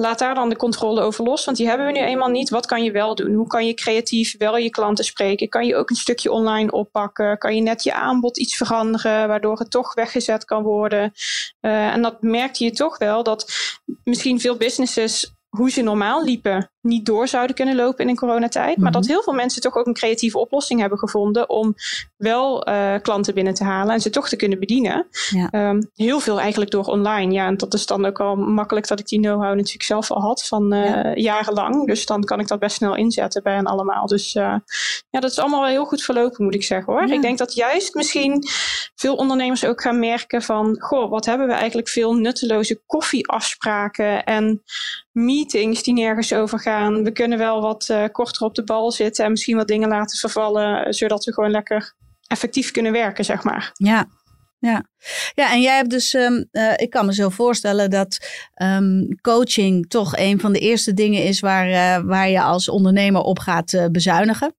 Laat 0.00 0.18
daar 0.18 0.34
dan 0.34 0.48
de 0.48 0.56
controle 0.56 1.00
over 1.00 1.24
los, 1.24 1.44
want 1.44 1.56
die 1.56 1.68
hebben 1.68 1.86
we 1.86 1.92
nu 1.92 1.98
eenmaal 1.98 2.28
niet. 2.28 2.50
Wat 2.50 2.66
kan 2.66 2.82
je 2.82 2.90
wel 2.90 3.14
doen? 3.14 3.34
Hoe 3.34 3.46
kan 3.46 3.66
je 3.66 3.74
creatief 3.74 4.36
wel 4.36 4.56
je 4.56 4.70
klanten 4.70 5.04
spreken? 5.04 5.48
Kan 5.48 5.66
je 5.66 5.76
ook 5.76 5.90
een 5.90 5.96
stukje 5.96 6.30
online 6.30 6.70
oppakken? 6.70 7.38
Kan 7.38 7.54
je 7.54 7.60
net 7.60 7.82
je 7.82 7.92
aanbod 7.94 8.38
iets 8.38 8.56
veranderen, 8.56 9.28
waardoor 9.28 9.58
het 9.58 9.70
toch 9.70 9.94
weggezet 9.94 10.44
kan 10.44 10.62
worden? 10.62 11.12
Uh, 11.60 11.94
en 11.94 12.02
dat 12.02 12.22
merkte 12.22 12.64
je 12.64 12.70
toch 12.70 12.98
wel 12.98 13.22
dat 13.22 13.52
misschien 14.04 14.40
veel 14.40 14.56
businesses 14.56 15.36
hoe 15.48 15.70
ze 15.70 15.82
normaal 15.82 16.24
liepen, 16.24 16.70
niet 16.80 17.06
door 17.06 17.28
zouden 17.28 17.56
kunnen 17.56 17.76
lopen 17.76 18.04
in 18.04 18.08
een 18.10 18.16
coronatijd. 18.16 18.76
Maar 18.76 18.92
dat 18.92 19.02
Mhm. 19.02 19.10
heel 19.12 19.22
veel 19.22 19.32
mensen 19.32 19.62
toch 19.62 19.74
ook 19.76 19.86
een 19.86 19.94
creatieve 19.94 20.38
oplossing 20.38 20.80
hebben 20.80 20.98
gevonden 20.98 21.48
om 21.50 21.74
wel 22.16 22.64
eh, 22.64 22.94
klanten 23.02 23.34
binnen 23.34 23.54
te 23.54 23.64
halen 23.64 23.94
en 23.94 24.00
ze 24.00 24.10
toch 24.10 24.28
te 24.28 24.36
kunnen 24.36 24.58
bedienen. 24.58 25.06
Ja. 25.30 25.48
Ehm, 25.50 25.82
heel 25.94 26.20
veel 26.20 26.40
eigenlijk 26.40 26.70
door 26.70 26.84
online. 26.84 27.32
Ja, 27.32 27.46
en 27.46 27.56
dat 27.56 27.74
is 27.74 27.86
dan 27.86 28.04
ook 28.06 28.20
al 28.20 28.36
makkelijk 28.36 28.86
dat 28.88 29.00
ik 29.00 29.06
die 29.06 29.20
know-how 29.20 29.54
natuurlijk 29.54 29.82
zelf 29.82 30.10
al 30.10 30.20
had 30.20 30.44
van 30.46 30.72
eh, 30.72 30.84
Ja. 30.84 31.14
jarenlang. 31.14 31.86
Dus 31.86 32.06
dan 32.06 32.24
kan 32.24 32.40
ik 32.40 32.48
dat 32.48 32.58
best 32.58 32.76
snel 32.76 32.96
inzetten 32.96 33.42
bij 33.42 33.54
hen 33.54 33.66
allemaal. 33.66 34.06
Dus 34.06 34.34
eh, 34.34 34.54
ja, 35.10 35.20
dat 35.20 35.30
is 35.30 35.38
allemaal 35.38 35.60
wel 35.60 35.68
heel 35.70 35.84
goed 35.84 36.02
verlopen, 36.02 36.44
moet 36.44 36.54
ik 36.54 36.64
zeggen 36.64 36.92
hoor. 36.92 37.06
Ja. 37.06 37.14
Ik 37.14 37.22
denk 37.22 37.38
dat 37.38 37.54
juist 37.54 37.94
misschien 37.94 38.42
veel 38.94 39.14
ondernemers 39.14 39.64
ook 39.64 39.80
gaan 39.82 39.98
merken 39.98 40.42
van, 40.42 40.76
goh, 40.80 41.10
wat 41.10 41.26
hebben 41.26 41.46
we 41.46 41.52
eigenlijk 41.52 41.88
veel 41.88 42.14
nutteloze 42.14 42.80
koffieafspraken 42.86 44.24
en 44.24 44.62
meetings 45.12 45.82
die 45.82 45.94
nergens 45.94 46.32
over 46.32 46.58
gaan. 46.58 46.66
We 47.02 47.10
kunnen 47.12 47.38
wel 47.38 47.60
wat 47.60 47.88
eh, 47.88 48.04
korter 48.12 48.46
op 48.46 48.54
de 48.54 48.64
bal 48.64 48.92
zitten 48.92 49.24
en 49.24 49.30
misschien 49.30 49.56
wat 49.56 49.68
dingen 49.68 49.88
laten 49.88 50.18
vervallen, 50.18 50.94
zodat 50.94 51.24
we 51.24 51.32
gewoon 51.32 51.50
lekker 51.50 51.94
effectief 52.26 52.70
kunnen 52.70 52.92
werken, 52.92 53.24
zeg 53.24 53.42
maar. 53.42 53.70
Ja. 53.72 54.06
Ja. 54.60 54.84
ja, 55.34 55.52
en 55.52 55.60
jij 55.60 55.76
hebt 55.76 55.90
dus, 55.90 56.14
ehm, 56.14 56.44
eh, 56.50 56.72
ik 56.76 56.90
kan 56.90 57.06
me 57.06 57.14
zo 57.14 57.28
voorstellen 57.28 57.90
dat 57.90 58.18
ehm, 58.54 59.02
coaching 59.20 59.88
toch 59.88 60.16
een 60.16 60.40
van 60.40 60.52
de 60.52 60.58
eerste 60.58 60.94
dingen 60.94 61.24
is 61.24 61.40
waar, 61.40 61.68
eh, 61.68 62.04
waar 62.04 62.28
je 62.28 62.42
als 62.42 62.68
ondernemer 62.68 63.20
op 63.20 63.38
gaat 63.38 63.72
eh, 63.72 63.86
bezuinigen. 63.86 64.54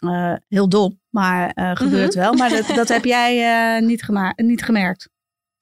Eh, 0.00 0.34
heel 0.48 0.68
dom, 0.68 1.00
maar 1.08 1.50
eh, 1.50 1.70
gebeurt 1.74 2.14
wel. 2.14 2.32
Maar 2.32 2.50
dat, 2.50 2.66
dat 2.74 2.88
heb 2.88 3.04
jij 3.04 3.38
eh, 3.76 3.86
niet, 3.86 4.08
niet 4.36 4.62
gemerkt. 4.62 5.08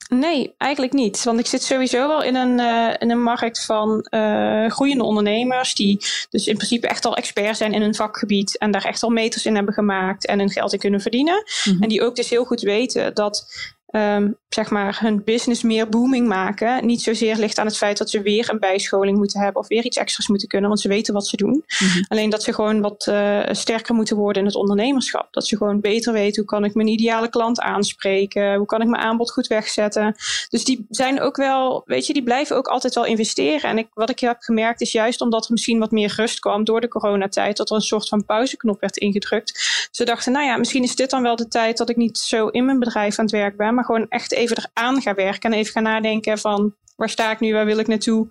Nee, 0.09 0.55
eigenlijk 0.59 0.93
niet. 0.93 1.25
Want 1.25 1.39
ik 1.39 1.47
zit 1.47 1.63
sowieso 1.63 2.09
wel 2.09 2.23
in 2.23 2.35
een, 2.35 2.61
eh, 2.61 2.95
in 2.99 3.11
een 3.11 3.23
markt 3.23 3.65
van 3.65 4.01
eh, 4.01 4.67
groeiende 4.71 5.05
ondernemers. 5.05 5.75
Die 5.75 6.05
dus 6.31 6.47
in 6.47 6.57
principe 6.57 6.89
echt 6.89 7.05
al 7.05 7.17
expert 7.17 7.57
zijn 7.57 7.73
in 7.73 7.81
hun 7.81 7.95
vakgebied. 7.95 8.59
En 8.59 8.71
daar 8.71 8.85
echt 8.85 9.03
al 9.03 9.11
meters 9.11 9.47
in 9.47 9.55
hebben 9.55 9.75
gemaakt 9.75 10.27
en 10.27 10.39
hun 10.39 10.51
geld 10.51 10.73
in 10.73 10.79
kunnen 10.79 11.01
verdienen. 11.01 11.45
Mhm. 11.65 11.83
En 11.83 11.89
die 11.89 12.03
ook 12.03 12.17
dus 12.17 12.31
heel 12.31 12.45
goed 12.45 12.61
weten 12.61 13.15
dat 13.15 13.47
ehm, 13.89 14.31
zeg 14.49 14.71
maar 14.71 14.99
hun 15.01 15.25
business 15.25 15.63
meer 15.63 15.89
booming 15.89 16.29
maken. 16.29 16.87
Niet 16.87 17.03
zozeer 17.03 17.37
ligt 17.37 17.59
aan 17.59 17.67
het 17.67 17.77
feit 17.77 17.99
dat 17.99 18.11
ze 18.11 18.23
weer 18.23 18.51
een 18.51 18.59
bijscholing 18.59 19.19
moeten 19.19 19.41
hebben. 19.41 19.61
Of 19.63 19.69
weer 19.69 19.85
iets 19.85 19.97
extra's 19.97 20.29
moeten 20.29 20.49
kunnen. 20.49 20.69
Want 20.69 20.81
ze 20.81 20.89
weten 20.89 21.15
wat 21.15 21.27
ze 21.27 21.37
doen. 21.37 21.65
Mhm. 21.79 22.03
Alleen 22.09 22.31
dat 22.31 22.43
ze 22.43 22.53
gewoon 22.53 22.81
wat 22.81 23.07
eh, 23.07 23.41
sterker 23.51 23.95
moeten 23.95 24.17
worden 24.17 24.43
in 24.43 24.49
het 24.49 24.57
ondernemerschap. 24.57 25.29
Dat 25.31 25.47
ze 25.47 25.57
gewoon 25.57 25.81
beter 25.81 26.13
weten 26.13 26.37
hoe 26.37 26.51
kan 26.51 26.65
ik 26.65 26.75
mijn 26.75 26.89
ideale 26.89 27.29
klant 27.29 27.61
aanspreken. 27.61 28.55
Hoe 28.55 28.67
kan 28.67 28.81
ik 28.81 28.89
mijn 28.89 29.03
aanbod 29.03 29.31
goed 29.31 29.47
wegzetten. 29.47 30.15
Dus 30.49 30.65
die 30.65 30.87
zijn 30.89 31.21
ook 31.21 31.37
wel, 31.37 31.83
weet 31.85 32.07
je, 32.07 32.13
die 32.13 32.23
blijven 32.23 32.57
ook 32.57 32.69
altijd 32.69 32.95
wel 32.95 33.05
investeren. 33.05 33.71
En 33.71 33.79
ik, 33.79 33.89
wat 33.95 34.11
ik 34.11 34.19
heb 34.19 34.37
gemerkt 34.41 34.81
is 34.81 34.93
juist 34.93 35.21
omdat 35.21 35.45
er 35.45 35.53
misschien 35.53 35.79
wat 35.79 35.91
meer 35.91 36.13
rust 36.17 36.41
kwam 36.41 36.65
door 36.65 36.81
de 36.81 36.89
coronatijd. 36.89 37.57
Dat 37.57 37.71
er 37.71 37.77
een 37.77 37.83
soort 37.83 38.09
van 38.09 38.25
pauzeknop 38.25 38.81
werd 38.81 38.97
ingedrukt. 38.97 39.89
Ze 39.91 40.05
dachten, 40.05 40.33
nou 40.33 40.47
ja, 40.47 40.57
misschien 40.57 40.83
is 40.83 40.97
dit 40.97 41.11
dan 41.11 41.23
wel 41.23 41.37
de 41.37 41.49
tijd 41.49 41.77
dat 41.77 41.89
ik 41.89 41.97
niet 41.97 42.19
zo 42.19 42.47
in 42.47 42.65
mijn 42.65 42.79
bedrijf 42.79 43.19
aan 43.19 43.25
het 43.25 43.35
werk 43.35 43.57
ben. 43.57 43.75
Maar 43.79 43.87
gewoon 43.87 44.07
echt 44.09 44.33
even 44.33 44.57
eraan 44.75 45.03
ga 45.03 45.15
werken. 45.15 45.53
En 45.53 45.59
even 45.59 45.73
gaan 45.73 45.83
nadenken 45.83 46.39
van 46.39 46.75
waar 46.97 47.09
sta 47.09 47.31
ik 47.31 47.41
nu, 47.41 47.53
waar 47.53 47.65
wil 47.65 47.79
ik 47.79 47.87
naartoe. 47.87 48.27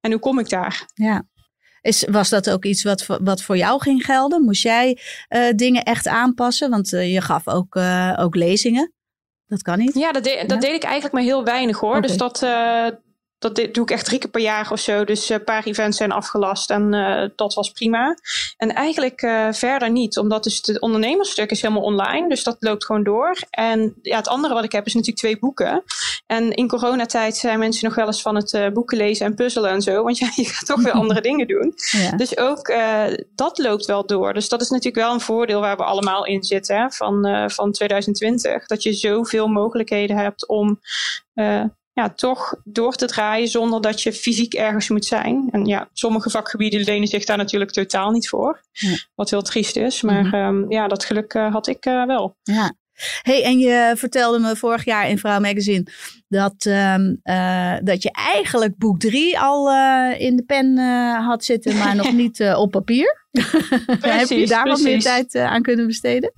En 0.00 0.10
hoe 0.10 0.20
kom 0.20 0.38
ik 0.38 0.48
daar? 0.48 0.86
Ja. 0.94 1.22
Is, 1.80 2.04
was 2.10 2.28
dat 2.28 2.50
ook 2.50 2.64
iets 2.64 2.82
wat, 2.82 3.04
voor- 3.04 3.18
wat 3.22 3.42
voor 3.42 3.56
jou 3.56 3.80
ging 3.80 4.04
gelden? 4.04 4.42
Moest 4.44 4.62
jij 4.62 4.98
eh, 5.28 5.48
dingen 5.56 5.82
echt 5.82 6.06
aanpassen? 6.08 6.70
Want 6.70 6.92
eh, 6.92 7.12
je 7.12 7.20
gaf 7.20 7.48
ook, 7.48 7.74
eh, 7.76 8.16
ook 8.20 8.34
lezingen. 8.34 8.92
Dat 9.46 9.62
kan 9.62 9.78
niet. 9.78 9.94
Ja, 9.94 10.12
dat, 10.12 10.24
de- 10.24 10.44
dat 10.46 10.62
Ja? 10.62 10.68
deed 10.68 10.74
ik 10.76 10.82
eigenlijk 10.82 11.14
maar 11.14 11.22
heel 11.22 11.44
weinig 11.44 11.78
hoor. 11.78 12.02
Dus 12.02 12.16
dat, 12.16 12.42
eh, 12.42 12.86
dat 13.38 13.54
doe 13.54 13.82
ik 13.82 13.90
echt 13.90 14.04
drie 14.04 14.18
keer 14.18 14.30
per 14.30 14.40
jaar 14.40 14.70
of 14.70 14.80
zo. 14.80 15.04
Dus 15.04 15.30
eh, 15.30 15.36
een 15.36 15.44
paar 15.44 15.64
events 15.64 15.96
zijn 15.96 16.12
afgelast 16.12 16.70
en 16.70 16.94
eh, 16.94 17.28
dat 17.36 17.54
was 17.54 17.70
prima. 17.70 18.16
En 18.56 18.74
eigenlijk 18.74 19.22
eh, 19.22 19.48
verder 19.52 19.90
niet, 19.90 20.18
omdat 20.18 20.44
dus 20.44 20.62
het 20.64 20.80
ondernemersstuk 20.80 21.50
is 21.50 21.62
helemaal 21.62 21.82
online. 21.82 22.28
Dus 22.28 22.44
dat 22.44 22.56
loopt 22.60 22.84
gewoon 22.84 23.04
door. 23.04 23.36
En 23.50 23.94
ja, 24.02 24.16
het 24.16 24.28
andere 24.28 24.54
wat 24.54 24.64
ik 24.64 24.72
heb 24.72 24.86
is 24.86 24.94
natuurlijk 24.94 25.20
twee 25.20 25.38
boeken. 25.38 25.84
En 26.26 26.52
in 26.52 26.68
coronatijd 26.68 27.36
zijn 27.36 27.58
mensen 27.58 27.84
nog 27.84 27.94
wel 27.94 28.06
eens 28.06 28.22
van 28.22 28.34
het 28.34 28.52
eh, 28.52 28.68
boeken 28.68 28.96
lezen 28.96 29.26
en 29.26 29.34
puzzelen 29.34 29.70
en 29.70 29.82
zo. 29.82 30.02
Want 30.02 30.18
ja, 30.18 30.30
je 30.36 30.44
gaat 30.44 30.66
toch 30.66 30.82
weer 30.82 30.92
andere 30.92 31.20
dingen 31.20 31.46
doen. 31.46 31.74
Ja. 31.96 32.16
Dus 32.16 32.36
ook 32.38 32.68
eh, 32.68 33.04
dat 33.34 33.58
loopt 33.58 33.84
wel 33.84 34.06
door. 34.06 34.34
Dus 34.34 34.48
dat 34.48 34.60
is 34.60 34.68
natuurlijk 34.68 35.04
wel 35.04 35.12
een 35.12 35.20
voordeel 35.20 35.60
waar 35.60 35.76
we 35.76 35.84
allemaal 35.84 36.26
in 36.26 36.42
zitten 36.42 36.76
hè, 36.76 36.90
van, 36.90 37.24
eh, 37.24 37.48
van 37.48 37.72
2020. 37.72 38.66
Dat 38.66 38.82
je 38.82 38.92
zoveel 38.92 39.48
mogelijkheden 39.48 40.16
hebt 40.16 40.48
om 40.48 40.80
eh, 41.34 41.64
ja, 41.96 42.10
toch 42.10 42.54
door 42.64 42.94
te 42.94 43.06
draaien 43.06 43.48
zonder 43.48 43.80
dat 43.80 44.02
je 44.02 44.12
fysiek 44.12 44.54
ergens 44.54 44.88
moet 44.88 45.04
zijn. 45.04 45.48
En 45.50 45.64
ja, 45.64 45.88
sommige 45.92 46.30
vakgebieden 46.30 46.80
lenen 46.80 47.08
zich 47.08 47.24
daar 47.24 47.36
natuurlijk 47.36 47.70
totaal 47.70 48.10
niet 48.10 48.28
voor. 48.28 48.60
Ja. 48.72 48.96
Wat 49.14 49.30
heel 49.30 49.42
triest 49.42 49.76
is. 49.76 50.02
Maar 50.02 50.24
Mhm. 50.24 50.34
ehm, 50.34 50.70
ja, 50.72 50.88
dat 50.88 51.04
geluk 51.04 51.34
eh, 51.34 51.52
had 51.52 51.66
ik 51.66 51.84
eh, 51.84 52.04
wel. 52.06 52.36
Ja. 52.42 52.72
Hey, 53.22 53.42
en 53.44 53.58
je 53.58 53.92
vertelde 53.96 54.38
me 54.38 54.56
vorig 54.56 54.84
jaar 54.84 55.08
in 55.08 55.18
Vrouw 55.18 55.40
Magazine 55.40 55.86
dat, 56.28 56.54
ehm, 56.66 57.14
eh, 57.22 57.74
dat 57.82 58.02
je 58.02 58.10
eigenlijk 58.12 58.76
boek 58.78 59.00
drie 59.00 59.38
al 59.38 59.70
in 60.12 60.36
de 60.36 60.42
pen 60.46 60.76
had 61.24 61.44
zitten, 61.44 61.76
maar 61.76 61.96
nog 61.96 62.12
niet 62.22 62.40
op 62.56 62.70
papier. 62.70 63.26
Heb 64.00 64.28
je 64.28 64.46
daar 64.46 64.64
wat 64.68 64.80
meer 64.80 64.98
precies. 64.98 65.04
tijd 65.04 65.34
aan 65.36 65.62
kunnen 65.62 65.86
besteden? 65.86 66.32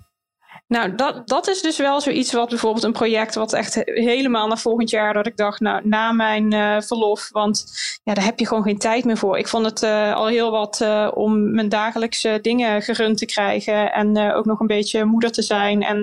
Nou, 0.69 0.95
dat, 0.95 1.29
dat 1.29 1.49
is 1.49 1.61
dus 1.63 1.77
wel 1.79 2.01
zoiets 2.01 2.33
wat 2.33 2.49
bijvoorbeeld 2.49 2.85
een 2.85 2.93
project 2.93 3.35
wat 3.35 3.53
echt 3.53 3.75
he- 3.75 3.83
helemaal 3.85 4.47
naar 4.49 4.59
volgend 4.59 4.91
jaar, 4.91 5.13
dat 5.15 5.27
ik 5.27 5.37
dacht, 5.37 5.61
nou, 5.61 5.81
na 5.89 6.13
mijn 6.13 6.53
eh, 6.53 6.81
verlof, 6.81 7.29
want 7.33 7.65
ja, 8.05 8.15
daar 8.15 8.25
heb 8.25 8.39
je 8.39 8.47
gewoon 8.47 8.63
geen 8.63 8.79
tijd 8.79 9.05
meer 9.05 9.17
voor. 9.17 9.39
Ik 9.39 9.49
vond 9.49 9.65
het 9.65 9.83
eh, 9.83 10.15
al 10.15 10.27
heel 10.27 10.51
wat 10.51 10.81
eh, 10.81 11.11
om 11.15 11.55
mijn 11.55 11.69
dagelijkse 11.69 12.39
dingen 12.43 12.83
gerund 12.83 13.19
te 13.19 13.27
krijgen 13.27 13.93
en 13.93 14.33
ook 14.35 14.45
nog 14.45 14.61
een 14.61 14.67
beetje 14.67 15.05
moeder 15.05 15.33
te 15.33 15.43
zijn 15.43 15.83
en 15.83 16.03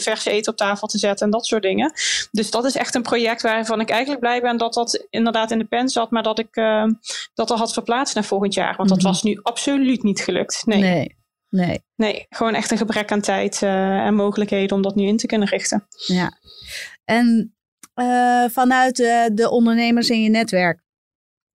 vers 0.00 0.24
eten 0.24 0.52
op 0.52 0.58
tafel 0.58 0.86
te 0.88 0.98
zetten 0.98 1.26
en 1.26 1.32
dat 1.32 1.46
soort 1.46 1.62
dingen. 1.62 1.92
Dus 2.30 2.50
dat 2.50 2.64
is 2.64 2.76
echt 2.76 2.94
een 2.94 3.02
project 3.02 3.42
waarvan 3.42 3.80
ik 3.80 3.90
eigenlijk 3.90 4.20
blij 4.20 4.40
ben 4.40 4.56
dat 4.56 4.74
dat 4.74 5.06
inderdaad 5.10 5.50
in 5.50 5.58
de 5.58 5.64
pen 5.64 5.88
zat, 5.88 6.10
maar 6.10 6.22
dat 6.22 6.38
ik 6.38 6.54
dat 7.34 7.50
al 7.50 7.56
had 7.56 7.72
verplaatst 7.72 8.14
naar 8.14 8.24
volgend 8.24 8.54
jaar, 8.54 8.76
want 8.76 8.88
dat 8.88 8.98
Mhm. 8.98 9.06
was 9.06 9.22
nu 9.22 9.38
absoluut 9.42 10.02
niet 10.02 10.20
gelukt. 10.20 10.62
Nee. 10.66 10.80
Nee. 10.80 11.16
Nee. 11.48 11.84
Nee, 11.94 12.26
gewoon 12.28 12.54
echt 12.54 12.70
een 12.70 12.78
gebrek 12.78 13.12
aan 13.12 13.20
tijd 13.20 13.62
eh, 13.62 14.06
en 14.06 14.14
mogelijkheden 14.14 14.76
om 14.76 14.82
dat 14.82 14.94
nu 14.94 15.06
in 15.06 15.16
te 15.16 15.26
kunnen 15.26 15.48
richten. 15.48 15.86
Ja. 16.06 16.38
En 17.04 17.56
eh, 17.94 18.44
vanuit 18.48 18.96
de, 18.96 19.30
de 19.34 19.50
ondernemers 19.50 20.08
in 20.08 20.22
je 20.22 20.28
netwerk, 20.28 20.82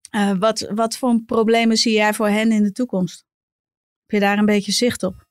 eh, 0.09 0.31
wat, 0.39 0.59
wat 0.75 0.97
voor 0.97 1.21
problemen 1.25 1.77
zie 1.77 1.93
jij 1.93 2.13
voor 2.13 2.29
hen 2.29 2.51
in 2.51 2.63
de 2.63 2.71
toekomst? 2.71 3.25
Heb 4.05 4.11
je 4.11 4.19
daar 4.19 4.37
een 4.37 4.45
beetje 4.45 4.71
zicht 4.71 5.03
op? 5.03 5.27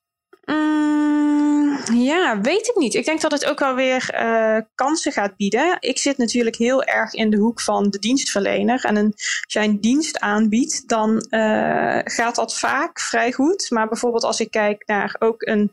Ja, 1.91 2.41
weet 2.41 2.69
ik 2.69 2.77
niet. 2.77 2.95
Ik 2.95 3.05
denk 3.05 3.21
dat 3.21 3.33
het 3.33 3.45
ook 3.45 3.59
wel 3.59 3.75
weer 3.75 4.11
eh, 4.11 4.59
kansen 4.75 5.13
gaat 5.13 5.37
bieden. 5.37 5.77
Ik 5.81 5.99
zit 5.99 6.17
natuurlijk 6.17 6.57
heel 6.57 6.83
erg 6.83 7.13
in 7.13 7.31
de 7.31 7.37
hoek 7.37 7.61
van 7.61 7.91
de 7.91 7.99
dienstverlener. 7.99 8.85
En 8.85 8.97
een, 8.97 9.13
als 9.15 9.45
jij 9.53 9.65
een 9.65 9.81
dienst 9.81 10.19
aanbiedt, 10.19 10.89
dan 10.89 11.21
eh, 11.21 11.99
gaat 12.05 12.35
dat 12.35 12.59
vaak 12.59 13.01
vrij 13.01 13.33
goed. 13.33 13.71
Maar 13.71 13.89
bijvoorbeeld 13.89 14.25
als 14.25 14.41
ik 14.41 14.51
kijk 14.51 14.83
naar 14.87 15.17
ook 15.19 15.43
een 15.43 15.73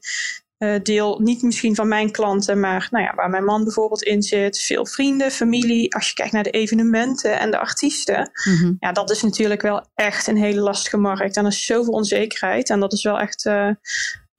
eh, 0.57 0.75
deel, 0.83 1.19
niet 1.19 1.41
misschien 1.41 1.75
van 1.75 1.87
mijn 1.87 2.11
klanten, 2.11 2.59
maar 2.59 2.87
nou 2.91 3.03
ja, 3.03 3.15
waar 3.15 3.29
mijn 3.29 3.43
man 3.43 3.63
bijvoorbeeld 3.63 4.03
in 4.03 4.21
zit, 4.21 4.59
veel 4.59 4.85
vrienden, 4.85 5.31
familie. 5.31 5.95
Als 5.95 6.07
je 6.07 6.13
kijkt 6.13 6.33
naar 6.33 6.43
de 6.43 6.49
evenementen 6.49 7.39
en 7.39 7.51
de 7.51 7.59
artiesten, 7.59 8.31
ja, 8.79 8.91
dat 8.91 9.09
is 9.09 9.21
natuurlijk 9.21 9.61
wel 9.61 9.85
echt 9.95 10.27
een 10.27 10.37
hele 10.37 10.61
lastige 10.61 10.97
markt. 10.97 11.37
En 11.37 11.45
er 11.45 11.51
is 11.51 11.65
zoveel 11.65 11.93
onzekerheid. 11.93 12.69
En 12.69 12.79
dat 12.79 12.93
is 12.93 13.03
wel 13.03 13.19
echt, 13.19 13.49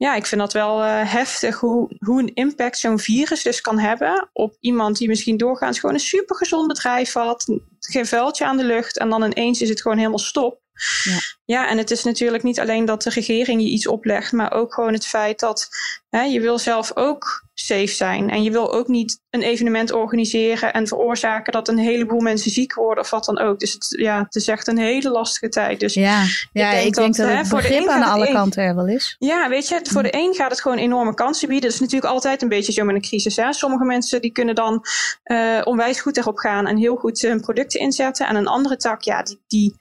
ja, 0.01 0.15
ik 0.15 0.25
vind 0.25 0.41
dat 0.41 0.53
wel 0.53 0.83
eh, 0.83 1.11
heftig 1.11 1.59
hoe, 1.59 1.95
hoe 1.99 2.19
een 2.19 2.33
impact 2.33 2.77
zo'n 2.77 2.99
virus 2.99 3.43
dus 3.43 3.61
kan 3.61 3.79
hebben 3.79 4.29
op 4.33 4.57
iemand 4.59 4.97
die 4.97 5.07
misschien 5.07 5.37
doorgaans 5.37 5.79
gewoon 5.79 5.95
een 5.95 6.01
supergezond 6.01 6.67
bedrijf 6.67 7.13
had, 7.13 7.59
geen 7.79 8.05
vuiltje 8.05 8.45
aan 8.45 8.57
de 8.57 8.63
lucht 8.63 8.97
en 8.97 9.09
dan 9.09 9.23
ineens 9.23 9.61
is 9.61 9.69
het 9.69 9.81
gewoon 9.81 9.97
helemaal 9.97 10.19
stop. 10.19 10.59
Ja. 11.03 11.17
ja, 11.45 11.69
en 11.69 11.77
het 11.77 11.91
is 11.91 12.03
natuurlijk 12.03 12.43
niet 12.43 12.59
alleen 12.59 12.85
dat 12.85 13.03
de 13.03 13.09
regering 13.09 13.61
je 13.61 13.67
iets 13.67 13.87
oplegt, 13.87 14.31
maar 14.31 14.51
ook 14.51 14.73
gewoon 14.73 14.93
het 14.93 15.07
feit 15.07 15.39
dat 15.39 15.67
hè, 16.09 16.21
je 16.21 16.39
wil 16.39 16.59
zelf 16.59 16.91
ook 16.95 17.47
safe 17.65 17.87
zijn. 17.87 18.29
En 18.29 18.43
je 18.43 18.51
wil 18.51 18.73
ook 18.73 18.87
niet 18.87 19.19
een 19.29 19.41
evenement 19.41 19.91
organiseren 19.91 20.73
en 20.73 20.87
veroorzaken 20.87 21.53
dat 21.53 21.67
een 21.67 21.77
heleboel 21.77 22.19
mensen 22.19 22.51
ziek 22.51 22.73
worden 22.73 23.03
of 23.03 23.09
wat 23.09 23.25
dan 23.25 23.39
ook. 23.39 23.59
Dus 23.59 23.73
het, 23.73 23.87
ja, 23.89 24.23
het 24.23 24.35
is 24.35 24.47
echt 24.47 24.67
een 24.67 24.77
hele 24.77 25.09
lastige 25.09 25.49
tijd. 25.49 25.79
Dus 25.79 25.93
Ja, 25.93 26.23
ja 26.53 26.71
ik 26.71 26.81
denk, 26.81 26.95
denk 26.95 26.95
dat, 26.95 27.15
dat, 27.15 27.27
hè, 27.27 27.35
het 27.35 27.47
voor 27.47 27.61
de 27.61 27.67
begrip 27.67 27.87
aan 27.87 28.03
alle 28.03 28.31
kanten 28.31 28.63
er 28.63 28.75
wel 28.75 28.87
is. 28.87 29.15
ja, 29.19 29.49
weet 29.49 29.67
je, 29.67 29.79
voor 29.83 30.03
de 30.03 30.15
een 30.15 30.33
gaat 30.33 30.51
het 30.51 30.61
gewoon 30.61 30.77
enorme 30.77 31.13
kansen 31.13 31.47
bieden. 31.47 31.65
Dat 31.65 31.73
is 31.73 31.79
natuurlijk 31.85 32.13
altijd 32.13 32.41
een 32.41 32.49
beetje 32.49 32.71
zo 32.71 32.83
met 32.83 32.95
een 32.95 33.01
crisis. 33.01 33.35
Hè? 33.35 33.53
Sommige 33.53 33.83
mensen 33.85 34.21
die 34.21 34.31
kunnen 34.31 34.55
dan 34.55 34.83
eh, 35.23 35.61
onwijs 35.63 36.01
goed 36.01 36.17
erop 36.17 36.37
gaan 36.37 36.67
en 36.67 36.77
heel 36.77 36.95
goed 36.95 37.21
hun 37.21 37.41
producten 37.41 37.79
inzetten. 37.79 38.27
En 38.27 38.35
een 38.35 38.47
andere 38.47 38.75
tak, 38.77 39.01
ja, 39.01 39.23
die, 39.23 39.41
die, 39.47 39.75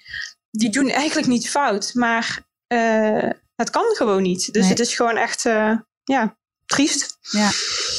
die 0.51 0.71
doen 0.71 0.89
eigenlijk 0.91 1.29
niet 1.29 1.51
fout. 1.51 1.91
Maar 1.95 2.41
eh, 2.67 3.31
het 3.57 3.71
kan 3.71 3.95
gewoon 3.97 4.23
niet. 4.23 4.53
Dus 4.53 4.63
Nee. 4.63 4.71
het 4.71 4.81
is 4.81 4.95
gewoon 4.95 5.17
echt, 5.17 5.47
eh, 5.47 5.73
ja, 6.05 6.39
triest. 6.71 7.19
Ja. 7.21 7.51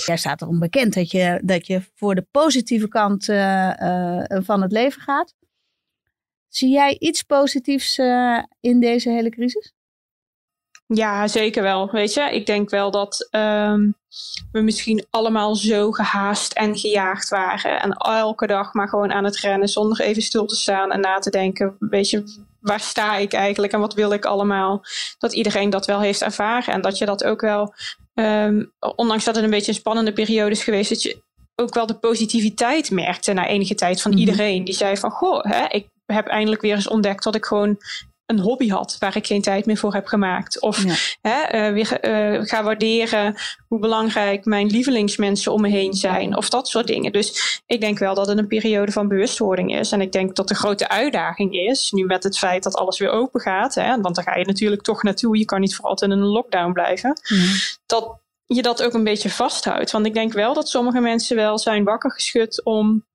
Jij 0.06 0.18
staat 0.18 0.42
erom 0.42 0.60
bekend 0.60 0.94
dat 0.94 1.12
je, 1.12 1.42
dat 1.44 1.68
je 1.68 1.82
voor 1.96 2.16
de 2.16 2.26
positieve 2.32 2.88
kant 2.88 3.30
eh, 3.30 4.22
eh, 4.22 4.44
van 4.44 4.62
het 4.62 4.72
leven 4.72 5.02
gaat. 5.02 5.34
Zie 6.48 6.70
jij 6.70 6.96
iets 7.00 7.24
positiefs 7.24 7.98
in 8.60 8.80
deze 8.80 9.10
hele 9.10 9.30
crisis? 9.30 9.74
Ja, 10.94 11.28
zeker 11.28 11.64
wel. 11.64 11.90
Weet 11.92 12.14
je, 12.14 12.22
ik 12.22 12.46
denk 12.46 12.70
wel 12.70 12.92
dat 12.92 13.28
ehm, 13.30 13.92
we 14.52 14.62
misschien 14.62 15.06
allemaal 15.10 15.56
zo 15.56 15.92
gehaast 15.92 16.54
en 16.54 16.78
gejaagd 16.78 17.30
waren. 17.30 17.82
En 17.82 17.92
elke 17.92 18.48
dag 18.48 18.74
maar 18.74 18.88
gewoon 18.88 19.12
aan 19.12 19.24
het 19.24 19.38
rennen 19.38 19.68
zonder 19.68 20.02
even 20.02 20.22
stil 20.22 20.46
te 20.46 20.56
staan 20.56 20.92
en 20.92 21.00
na 21.00 21.20
te 21.20 21.30
denken. 21.30 21.76
Weet 21.80 22.10
je, 22.10 22.44
waar 22.60 22.80
sta 22.80 23.18
ik 23.18 23.34
eigenlijk 23.34 23.74
en 23.74 23.80
wat 23.80 23.94
wil 23.94 24.12
ik 24.12 24.26
allemaal? 24.26 24.82
Dat 25.18 25.34
iedereen 25.34 25.70
dat 25.70 25.86
wel 25.86 26.00
heeft 26.00 26.22
ervaren. 26.22 26.74
En 26.74 26.82
dat 26.82 26.98
je 26.98 27.06
dat 27.06 27.24
ook 27.24 27.42
wel, 27.42 27.74
ehm, 28.14 28.64
ondanks 28.96 29.24
dat 29.24 29.36
het 29.36 29.44
een 29.44 29.50
beetje 29.50 29.72
een 29.72 29.78
spannende 29.78 30.14
periode 30.14 30.52
is 30.52 30.64
geweest, 30.64 30.90
dat 30.90 31.02
je 31.02 31.22
ook 31.56 31.74
wel 31.74 31.86
de 31.86 32.00
positiviteit 32.00 32.92
merkte 32.92 33.34
na 33.34 33.48
enige 33.48 33.76
tijd 33.76 34.02
van 34.02 34.12
mhm. 34.12 34.20
iedereen. 34.20 34.64
Die 34.64 34.74
zei 34.74 34.98
van, 34.98 35.12
goh, 35.12 35.44
hè, 35.44 35.66
ik 35.68 35.88
heb 36.06 36.28
eindelijk 36.28 36.62
weer 36.62 36.76
eens 36.76 36.88
ontdekt 36.88 37.24
dat 37.24 37.36
ik 37.36 37.46
gewoon 37.46 37.78
een 38.32 38.40
hobby 38.40 38.70
had 38.70 38.96
waar 39.00 39.16
ik 39.16 39.28
geen 39.28 39.42
tijd 39.42 39.66
meer 39.66 39.78
voor 39.78 39.94
heb 39.94 40.06
gemaakt. 40.06 40.62
Of 40.62 40.84
hè, 41.22 41.68
uh, 41.68 41.74
weer 41.74 42.06
uh, 42.06 42.46
ga 42.48 42.64
waarderen 42.64 43.36
hoe 43.68 43.80
belangrijk 43.80 44.46
mijn 44.46 44.68
lievelingsmensen 44.68 45.52
om 45.52 45.62
me 45.62 45.70
heen 45.70 45.94
zijn. 45.94 46.38
Of 46.38 46.50
dat 46.50 46.68
soort 46.68 46.88
dingen. 46.88 47.12
Dus 47.12 47.62
ik 47.66 47.82
denk 47.82 48.00
wel 48.00 48.16
dat 48.16 48.28
het 48.28 48.38
een 48.38 48.48
periode 48.48 48.92
van 48.92 49.08
bewustwording 49.08 49.76
is. 49.76 49.92
En 49.92 50.02
ik 50.02 50.12
denk 50.12 50.36
dat 50.36 50.48
de 50.48 50.56
grote 50.56 50.90
uitdaging 50.90 51.54
is, 51.54 51.92
nu 51.92 52.06
met 52.06 52.24
het 52.24 52.38
feit 52.38 52.64
dat 52.64 52.76
alles 52.76 53.00
weer 53.00 53.10
open 53.10 53.42
gaat. 53.42 53.76
Hè, 53.76 54.02
want 54.02 54.16
dan 54.16 54.24
ga 54.24 54.36
je 54.36 54.46
natuurlijk 54.46 54.82
toch 54.82 55.04
naartoe. 55.04 55.38
Je 55.38 55.46
kan 55.46 55.60
niet 55.60 55.76
voor 55.76 55.86
altijd 55.86 56.12
in 56.12 56.18
een 56.18 56.26
lockdown 56.26 56.72
blijven. 56.72 57.22
Dat 57.86 58.20
je 58.46 58.62
dat 58.62 58.84
ook 58.84 58.94
een 58.94 59.04
beetje 59.04 59.30
vasthoudt. 59.30 59.92
Want 59.92 60.06
ik 60.06 60.14
denk 60.14 60.34
wel 60.34 60.54
dat 60.54 60.70
sommige 60.70 61.00
mensen 61.00 61.36
wel 61.36 61.58
zijn 61.58 61.84
wakker 61.84 62.12
geschud 62.12 62.64
om 62.64 63.06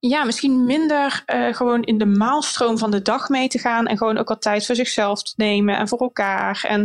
ja, 0.00 0.24
misschien 0.24 0.64
minder 0.64 1.22
uh, 1.26 1.54
gewoon 1.54 1.82
in 1.82 1.98
de 1.98 2.06
maalstroom 2.06 2.78
van 2.78 2.90
de 2.90 3.02
dag 3.02 3.28
mee 3.28 3.48
te 3.48 3.58
gaan. 3.58 3.86
En 3.86 3.96
gewoon 3.96 4.18
ook 4.18 4.28
wat 4.28 4.42
tijd 4.42 4.66
voor 4.66 4.74
zichzelf 4.74 5.22
te 5.22 5.32
nemen 5.36 5.76
en 5.76 5.88
voor 5.88 5.98
elkaar. 5.98 6.64
En 6.68 6.80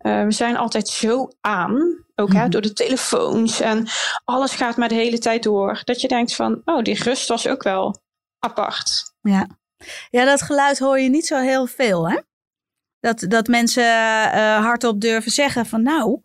uh, 0.00 0.24
we 0.24 0.32
zijn 0.32 0.56
altijd 0.56 0.88
zo 0.88 1.28
aan, 1.40 2.04
ook 2.14 2.32
hè, 2.32 2.40
mhm. 2.40 2.50
door 2.50 2.60
de 2.60 2.72
telefoons. 2.72 3.60
En 3.60 3.86
alles 4.24 4.54
gaat 4.54 4.76
maar 4.76 4.88
de 4.88 4.94
hele 4.94 5.18
tijd 5.18 5.42
door. 5.42 5.80
Dat 5.84 6.00
je 6.00 6.08
denkt 6.08 6.34
van, 6.34 6.62
oh, 6.64 6.82
die 6.82 7.02
rust 7.02 7.28
was 7.28 7.48
ook 7.48 7.62
wel 7.62 8.02
apart. 8.38 9.14
Ja, 9.20 9.46
ja 10.10 10.24
dat 10.24 10.42
geluid 10.42 10.78
hoor 10.78 11.00
je 11.00 11.08
niet 11.08 11.26
zo 11.26 11.38
heel 11.38 11.66
veel, 11.66 12.10
hè? 12.10 12.20
Dat, 13.00 13.24
dat 13.28 13.46
mensen 13.46 13.84
uh, 13.84 14.64
hardop 14.64 15.00
durven 15.00 15.30
zeggen 15.30 15.66
van 15.66 15.82
nou, 15.82 16.20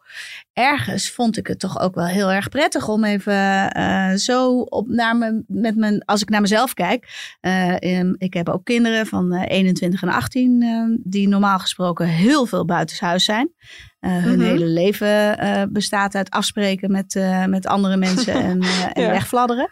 ergens 0.55 1.11
vond 1.11 1.37
ik 1.37 1.47
het 1.47 1.59
toch 1.59 1.79
ook 1.79 1.95
wel 1.95 2.05
heel 2.05 2.31
erg 2.31 2.49
prettig 2.49 2.87
om 2.87 3.03
even 3.03 3.77
uh, 3.77 4.13
zo 4.13 4.59
op 4.59 4.87
naar 4.87 5.15
me, 5.15 5.43
met 5.47 5.75
mijn, 5.75 6.05
als 6.05 6.21
ik 6.21 6.29
naar 6.29 6.41
mezelf 6.41 6.73
kijk. 6.73 7.35
Uh, 7.41 8.13
ik 8.17 8.33
heb 8.33 8.49
ook 8.49 8.63
kinderen 8.65 9.05
van 9.05 9.33
21 9.33 10.01
en 10.01 10.09
18 10.09 11.01
die 11.03 11.27
normaal 11.27 11.59
gesproken 11.59 12.07
heel 12.07 12.45
veel 12.45 12.65
buitenshuis 12.65 13.23
zijn. 13.23 13.53
Hun 13.99 14.37
mhm. 14.37 14.47
hele 14.47 14.65
leven 14.65 15.69
bestaat 15.73 16.15
uit 16.15 16.29
afspreken 16.29 16.91
met, 16.91 17.19
met 17.47 17.67
andere 17.67 17.97
mensen 17.97 18.33
en, 18.49 18.61
en 18.93 19.01
ja. 19.01 19.09
wegfladderen. 19.09 19.69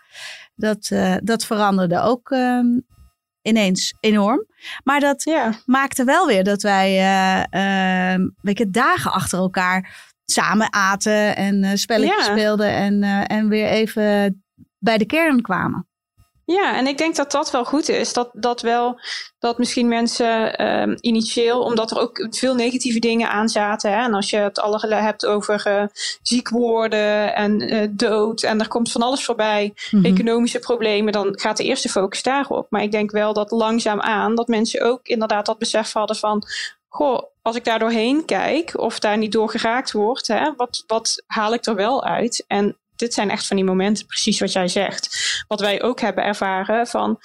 Dat, 0.56 0.92
dat 1.24 1.46
veranderde 1.46 2.00
ook 2.00 2.32
ehm, 2.32 2.66
ineens 3.42 3.94
enorm. 4.00 4.46
Maar 4.84 5.00
dat 5.00 5.26
maakte 5.66 6.04
wel 6.04 6.28
weer 6.28 6.44
dat 6.44 6.62
wij 6.62 6.92
uh, 7.54 8.26
weet 8.42 8.58
je, 8.58 8.70
dagen 8.70 9.12
achter 9.12 9.40
elkaar 9.40 10.12
samen 10.26 10.74
aten 10.74 11.36
en 11.36 11.64
uh, 11.64 11.72
spelletjes 11.74 12.26
speelden 12.26 12.70
en, 12.70 13.04
en 13.28 13.48
weer 13.48 13.68
even 13.68 14.44
bij 14.80 14.98
de 14.98 15.06
kern 15.06 15.42
kwamen. 15.42 15.88
Ja, 16.46 16.78
en 16.78 16.88
ik 16.88 16.98
denk 16.98 17.16
dat 17.16 17.32
dat 17.32 17.52
wel 17.52 17.66
goed 17.66 17.90
is. 17.90 18.14
Dat, 18.14 18.30
dat 18.34 18.62
wel, 18.62 19.00
dat 19.40 19.58
misschien 19.58 19.88
mensen 19.88 20.66
um, 20.66 20.98
initieel, 21.00 21.62
omdat 21.62 21.92
er 21.92 22.00
ook 22.00 22.28
veel 22.30 22.56
negatieve 22.56 23.00
dingen 23.00 23.30
aan 23.30 23.50
zaten. 23.50 23.92
Hè, 23.92 24.04
en 24.04 24.14
als 24.14 24.30
je 24.30 24.38
het 24.38 24.60
allerlei 24.60 25.02
hebt 25.02 25.26
over 25.26 25.64
uh, 25.68 25.84
ziek 26.22 26.50
worden 26.50 27.36
en 27.36 27.74
uh, 27.74 27.88
dood 27.92 28.44
en 28.44 28.60
er 28.60 28.68
komt 28.68 28.92
van 28.92 29.02
alles 29.02 29.26
voorbij, 29.26 29.74
mhm. 29.92 30.06
economische 30.06 30.60
problemen, 30.60 31.14
dan 31.14 31.40
gaat 31.40 31.58
de 31.58 31.64
eerste 31.64 31.90
focus 31.90 32.24
daarop. 32.24 32.68
Maar 32.70 32.84
ik 32.84 32.92
denk 32.92 33.12
wel 33.12 33.34
dat 33.34 33.52
langzaam 33.52 34.02
aan 34.02 34.36
dat 34.36 34.48
mensen 34.48 34.82
ook 34.82 35.08
inderdaad 35.08 35.46
dat 35.46 35.58
besef 35.58 35.94
hadden 35.94 36.16
van, 36.16 36.44
goh, 36.96 37.24
als 37.42 37.56
ik 37.56 37.64
daar 37.64 37.80
doorheen 37.80 38.26
kijk 38.26 38.80
of 38.80 39.00
daar 39.00 39.18
niet 39.18 39.32
door 39.32 39.50
geraakt 39.50 39.92
wordt, 39.92 40.28
hè, 40.28 40.56
wat, 40.56 40.84
wat 40.88 41.24
haal 41.26 41.54
ik 41.54 41.66
er 41.66 41.76
wel 41.76 42.04
uit? 42.04 42.44
En 42.48 42.78
dit 42.96 43.14
zijn 43.14 43.30
echt 43.30 43.48
van 43.48 43.56
die 43.56 43.66
momenten, 43.66 44.06
precies 44.06 44.40
wat 44.40 44.52
jij 44.52 44.68
zegt. 44.68 45.44
Wat 45.48 45.60
wij 45.60 45.82
ook 45.82 46.00
hebben 46.00 46.24
ervaren 46.24 46.88
van. 46.88 47.20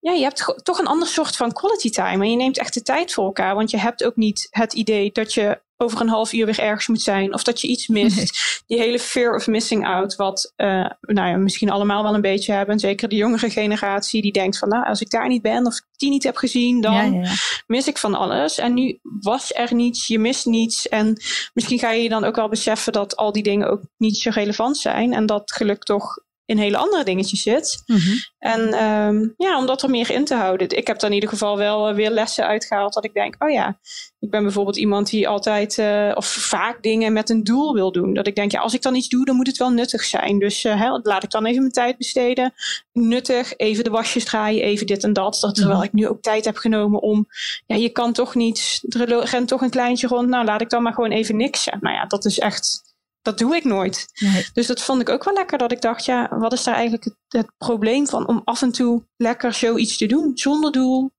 Ja, 0.00 0.12
je 0.12 0.22
hebt 0.22 0.60
toch 0.62 0.78
een 0.78 0.86
ander 0.86 1.08
soort 1.08 1.36
van 1.36 1.52
quality 1.52 1.90
time. 1.90 2.24
En 2.24 2.30
je 2.30 2.36
neemt 2.36 2.58
echt 2.58 2.74
de 2.74 2.82
tijd 2.82 3.12
voor 3.12 3.24
elkaar. 3.24 3.54
Want 3.54 3.70
je 3.70 3.78
hebt 3.78 4.04
ook 4.04 4.16
niet 4.16 4.48
het 4.50 4.72
idee 4.72 5.12
dat 5.12 5.34
je 5.34 5.60
over 5.76 6.00
een 6.00 6.08
half 6.08 6.32
uur 6.32 6.46
weer 6.46 6.58
ergens 6.58 6.88
moet 6.88 7.02
zijn. 7.02 7.34
Of 7.34 7.42
dat 7.42 7.60
je 7.60 7.68
iets 7.68 7.88
mist. 7.88 8.62
Die 8.66 8.78
hele 8.78 8.98
fear 8.98 9.34
of 9.34 9.46
missing 9.46 9.86
out. 9.86 10.16
Wat 10.16 10.52
uh, 10.56 10.90
nou 11.00 11.28
ja, 11.28 11.36
misschien 11.36 11.70
allemaal 11.70 12.02
wel 12.02 12.14
een 12.14 12.20
beetje 12.20 12.52
hebben. 12.52 12.78
Zeker 12.78 13.08
de 13.08 13.16
jongere 13.16 13.50
generatie 13.50 14.22
die 14.22 14.32
denkt 14.32 14.58
van 14.58 14.68
nou, 14.68 14.84
als 14.86 15.00
ik 15.00 15.10
daar 15.10 15.28
niet 15.28 15.42
ben 15.42 15.66
of 15.66 15.76
ik 15.76 15.84
die 15.96 16.10
niet 16.10 16.22
heb 16.22 16.36
gezien, 16.36 16.80
dan 16.80 17.26
mis 17.66 17.86
ik 17.86 17.98
van 17.98 18.14
alles. 18.14 18.58
En 18.58 18.74
nu 18.74 18.98
was 19.20 19.54
er 19.54 19.74
niets, 19.74 20.06
je 20.06 20.18
mist 20.18 20.46
niets. 20.46 20.88
En 20.88 21.22
misschien 21.54 21.78
ga 21.78 21.90
je 21.90 22.08
dan 22.08 22.24
ook 22.24 22.36
wel 22.36 22.48
beseffen 22.48 22.92
dat 22.92 23.16
al 23.16 23.32
die 23.32 23.42
dingen 23.42 23.70
ook 23.70 23.82
niet 23.96 24.16
zo 24.16 24.30
relevant 24.32 24.76
zijn. 24.76 25.12
En 25.12 25.26
dat 25.26 25.52
geluk 25.52 25.82
toch 25.82 26.23
in 26.46 26.58
hele 26.58 26.76
andere 26.76 27.04
dingetjes 27.04 27.42
zit. 27.42 27.82
Mhm. 27.86 28.12
En 28.38 28.84
um, 28.84 29.34
ja, 29.36 29.58
om 29.58 29.66
dat 29.66 29.82
er 29.82 29.90
meer 29.90 30.10
in 30.10 30.24
te 30.24 30.34
houden. 30.34 30.68
Ik 30.76 30.86
heb 30.86 30.98
dan 30.98 31.08
in 31.08 31.14
ieder 31.14 31.28
geval 31.28 31.56
wel 31.56 31.88
uh, 31.90 31.94
weer 31.94 32.10
lessen 32.10 32.46
uitgehaald 32.46 32.94
dat 32.94 33.04
ik 33.04 33.14
denk, 33.14 33.36
oh 33.38 33.50
ja, 33.50 33.78
ik 34.18 34.30
ben 34.30 34.42
bijvoorbeeld 34.42 34.76
iemand 34.76 35.10
die 35.10 35.28
altijd 35.28 35.78
uh, 35.78 36.12
of 36.14 36.26
vaak 36.26 36.82
dingen 36.82 37.12
met 37.12 37.30
een 37.30 37.44
doel 37.44 37.74
wil 37.74 37.92
doen. 37.92 38.14
Dat 38.14 38.26
ik 38.26 38.34
denk, 38.34 38.52
ja, 38.52 38.60
als 38.60 38.74
ik 38.74 38.82
dan 38.82 38.94
iets 38.94 39.08
doe, 39.08 39.24
dan 39.24 39.36
moet 39.36 39.46
het 39.46 39.56
wel 39.56 39.70
nuttig 39.70 40.04
zijn. 40.04 40.38
Dus 40.38 40.64
uh, 40.64 40.80
hè, 40.80 40.98
laat 41.02 41.22
ik 41.22 41.30
dan 41.30 41.46
even 41.46 41.60
mijn 41.60 41.72
tijd 41.72 41.96
besteden. 41.96 42.54
Nuttig, 42.92 43.56
even 43.56 43.84
de 43.84 43.90
wasjes 43.90 44.24
draaien, 44.24 44.62
even 44.62 44.86
dit 44.86 45.04
en 45.04 45.12
dat. 45.12 45.38
dat 45.40 45.54
terwijl 45.54 45.78
mhm. 45.78 45.86
ik 45.86 45.92
nu 45.92 46.08
ook 46.08 46.22
tijd 46.22 46.44
heb 46.44 46.56
genomen 46.56 47.00
om, 47.00 47.26
ja, 47.66 47.76
je 47.76 47.90
kan 47.90 48.12
toch 48.12 48.34
niet, 48.34 48.84
er 48.88 49.24
rent 49.24 49.48
toch 49.48 49.60
een 49.60 49.70
kleintje 49.70 50.06
rond. 50.06 50.28
Nou, 50.28 50.44
laat 50.44 50.60
ik 50.60 50.70
dan 50.70 50.82
maar 50.82 50.94
gewoon 50.94 51.10
even 51.10 51.36
niksen. 51.36 51.78
Nou 51.80 51.94
ja, 51.94 52.06
dat 52.06 52.24
is 52.24 52.38
echt 52.38 52.93
dat 53.24 53.38
doe 53.38 53.56
ik 53.56 53.64
nooit. 53.64 54.06
Dus 54.52 54.66
dat 54.66 54.82
vond 54.82 55.00
ik 55.00 55.08
ook 55.08 55.24
wel 55.24 55.34
lekker. 55.34 55.58
Dat 55.58 55.72
ik 55.72 55.80
dacht, 55.80 56.04
ja, 56.04 56.28
wat 56.38 56.52
is 56.52 56.64
daar 56.64 56.74
eigenlijk 56.74 57.04
het, 57.04 57.16
het 57.28 57.50
probleem 57.58 58.06
van 58.06 58.26
om 58.26 58.40
af 58.44 58.62
en 58.62 58.72
toe 58.72 59.02
lekker 59.16 59.52
zoiets 59.52 59.96
te 59.96 60.06
doen? 60.06 60.30
Zonder 60.34 60.72
doel. 60.72 61.12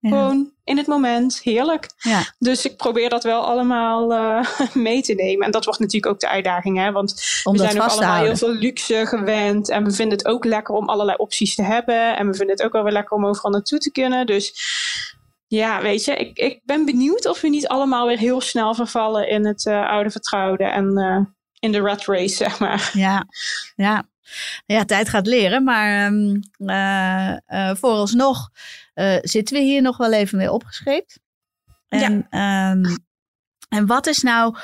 Gewoon 0.00 0.52
in 0.64 0.76
het 0.76 0.86
moment. 0.86 1.40
Heerlijk. 1.42 1.90
Ja. 1.98 2.34
Dus 2.38 2.64
ik 2.64 2.76
probeer 2.76 3.08
dat 3.08 3.24
wel 3.24 3.46
allemaal 3.46 4.12
uh, 4.12 4.46
mee 4.74 5.02
te 5.02 5.14
nemen. 5.14 5.46
En 5.46 5.50
dat 5.50 5.64
wordt 5.64 5.80
natuurlijk 5.80 6.12
ook 6.12 6.20
de 6.20 6.28
uitdaging. 6.28 6.78
Hè? 6.78 6.92
Want 6.92 7.10
we 7.42 7.58
zijn 7.58 7.82
ook 7.82 7.88
allemaal 7.88 8.24
heel 8.24 8.36
veel 8.36 8.54
luxe 8.54 9.06
gewend. 9.06 9.68
En 9.68 9.84
we 9.84 9.90
vinden 9.90 10.18
het 10.18 10.26
ook 10.26 10.44
lekker 10.44 10.74
om 10.74 10.88
allerlei 10.88 11.16
opties 11.16 11.54
te 11.54 11.62
hebben. 11.62 12.16
En 12.16 12.26
we 12.26 12.34
vinden 12.34 12.56
het 12.56 12.64
ook 12.64 12.72
wel 12.72 12.82
weer 12.82 12.92
lekker 12.92 13.16
om 13.16 13.26
overal 13.26 13.50
naartoe 13.50 13.78
te 13.78 13.92
kunnen. 13.92 14.26
Dus 14.26 14.54
ja, 15.46 15.82
weet 15.82 16.04
je, 16.04 16.16
ik, 16.16 16.38
ik 16.38 16.60
ben 16.64 16.84
benieuwd 16.84 17.26
of 17.26 17.40
we 17.40 17.48
niet 17.48 17.68
allemaal 17.68 18.06
weer 18.06 18.18
heel 18.18 18.40
snel 18.40 18.74
vervallen 18.74 19.28
in 19.28 19.46
het 19.46 19.64
uh, 19.64 19.88
oude 19.88 20.10
vertrouwde. 20.10 20.64
En 20.64 20.98
uh, 20.98 21.20
in 21.60 21.72
de 21.72 21.78
rat 21.78 22.04
race, 22.04 22.34
zeg 22.44 22.58
maar. 22.58 22.90
Ja, 22.92 23.26
ja. 23.74 24.08
Ja, 24.66 24.84
tijd 24.84 25.08
gaat 25.08 25.26
leren, 25.26 25.64
maar 25.64 26.06
um, 26.06 26.40
uh, 26.58 27.36
uh, 27.48 27.74
vooralsnog 27.74 28.50
uh, 28.94 29.16
zitten 29.20 29.56
we 29.56 29.62
hier 29.62 29.82
nog 29.82 29.96
wel 29.96 30.12
even 30.12 30.38
mee 30.38 30.52
opgescheept. 30.52 31.18
En, 31.88 32.26
ja. 32.30 32.70
um, 32.70 32.96
en 33.68 33.86
wat 33.86 34.06
is 34.06 34.22
nou 34.22 34.56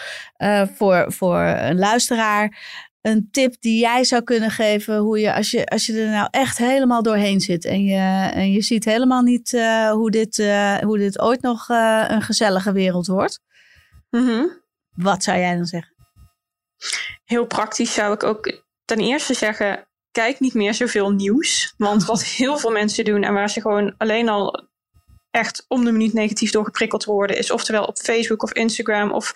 voor, 0.75 1.13
voor 1.13 1.39
een 1.41 1.79
luisteraar 1.79 2.59
een 3.01 3.29
tip 3.31 3.55
die 3.61 3.81
jij 3.81 4.05
zou 4.05 4.23
kunnen 4.23 4.51
geven 4.51 4.99
hoe 4.99 5.19
je 5.19 5.35
als 5.35 5.51
je, 5.51 5.67
als 5.67 5.87
je 5.87 6.01
er 6.01 6.11
nou 6.11 6.29
echt 6.31 6.59
helemaal 6.59 7.03
doorheen 7.03 7.41
zit 7.41 7.65
en 7.65 7.85
je, 7.85 8.31
en 8.33 8.53
je 8.53 8.63
ziet 8.63 8.85
helemaal 8.85 9.23
niet 9.23 9.51
hoe, 9.91 10.11
dit, 10.11 10.37
hoe 10.81 10.99
dit 10.99 11.21
ooit 11.21 11.43
nog 11.43 11.69
een 12.09 12.23
gezellige 12.23 12.73
wereld 12.73 13.07
wordt? 13.07 13.41
Mm 14.11 14.27
-hmm. 14.27 14.61
Wat 14.95 15.23
zou 15.23 15.39
jij 15.39 15.57
dan 15.57 15.67
zeggen? 15.67 15.96
Heel 17.27 17.47
praktisch 17.47 17.95
zou 17.95 18.15
ik 18.15 18.23
ook 18.23 18.61
ten 18.85 18.99
eerste 18.99 19.35
zeggen: 19.35 19.87
kijk 20.11 20.41
niet 20.41 20.55
meer 20.55 20.75
zoveel 20.75 21.11
nieuws. 21.11 21.75
Want 21.77 22.05
wat 22.05 22.25
heel 22.25 22.59
veel 22.59 22.71
mensen 22.71 23.05
doen 23.05 23.23
en 23.23 23.35
waar 23.35 23.51
ze 23.51 23.61
gewoon 23.61 23.95
alleen 23.99 24.29
al 24.29 24.69
echt 25.37 25.65
om 25.69 25.85
de 25.85 25.93
minuut 25.93 26.12
negatief 26.12 26.51
door 26.51 26.65
geprikkeld 26.65 27.05
worden, 27.05 27.37
is 27.37 27.51
oftewel 27.51 27.85
op 27.85 27.97
Facebook 27.97 28.43
of 28.43 28.53
Instagram 28.53 29.12
of 29.12 29.33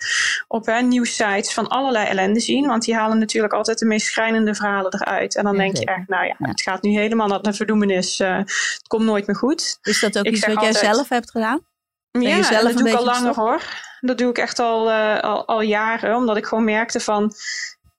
op 0.47 0.65
hè, 0.65 0.81
nieuwsites 0.81 1.53
van 1.53 1.67
allerlei 1.67 2.07
ellende 2.07 2.39
zien. 2.39 2.67
Want 2.67 2.83
die 2.83 2.95
halen 2.95 3.19
natuurlijk 3.19 3.53
altijd 3.53 3.79
de 3.79 3.85
meest 3.85 4.07
schrijnende 4.07 4.55
verhalen 4.55 4.93
eruit. 4.93 5.35
En 5.35 5.43
dan 5.43 5.57
denk 5.57 5.77
je 5.77 5.85
echt, 5.85 6.07
nou 6.07 6.25
ja, 6.25 6.35
het 6.37 6.61
gaat 6.61 6.81
nu 6.81 6.91
helemaal 6.91 7.27
naar 7.27 7.41
de 7.41 7.53
verdoemenis. 7.53 8.19
Uh, 8.19 8.37
het 8.37 8.87
komt 8.87 9.03
nooit 9.03 9.27
meer 9.27 9.35
goed. 9.35 9.77
Is 9.81 9.99
dat 9.99 10.17
ook 10.17 10.25
iets 10.25 10.45
wat 10.45 10.61
jij 10.61 10.73
zelf 10.73 11.09
hebt 11.09 11.31
gedaan? 11.31 11.65
ja, 12.11 12.61
dat 12.61 12.77
doe 12.77 12.89
ik 12.89 12.95
al 12.95 13.05
langer 13.05 13.35
hoor. 13.35 13.61
Dat 13.99 14.17
doe 14.17 14.29
ik 14.29 14.37
echt 14.37 14.59
al, 14.59 14.89
uh, 14.89 15.19
al, 15.19 15.47
al 15.47 15.61
jaren. 15.61 16.15
Omdat 16.15 16.37
ik 16.37 16.45
gewoon 16.45 16.63
merkte 16.63 16.99
van... 16.99 17.33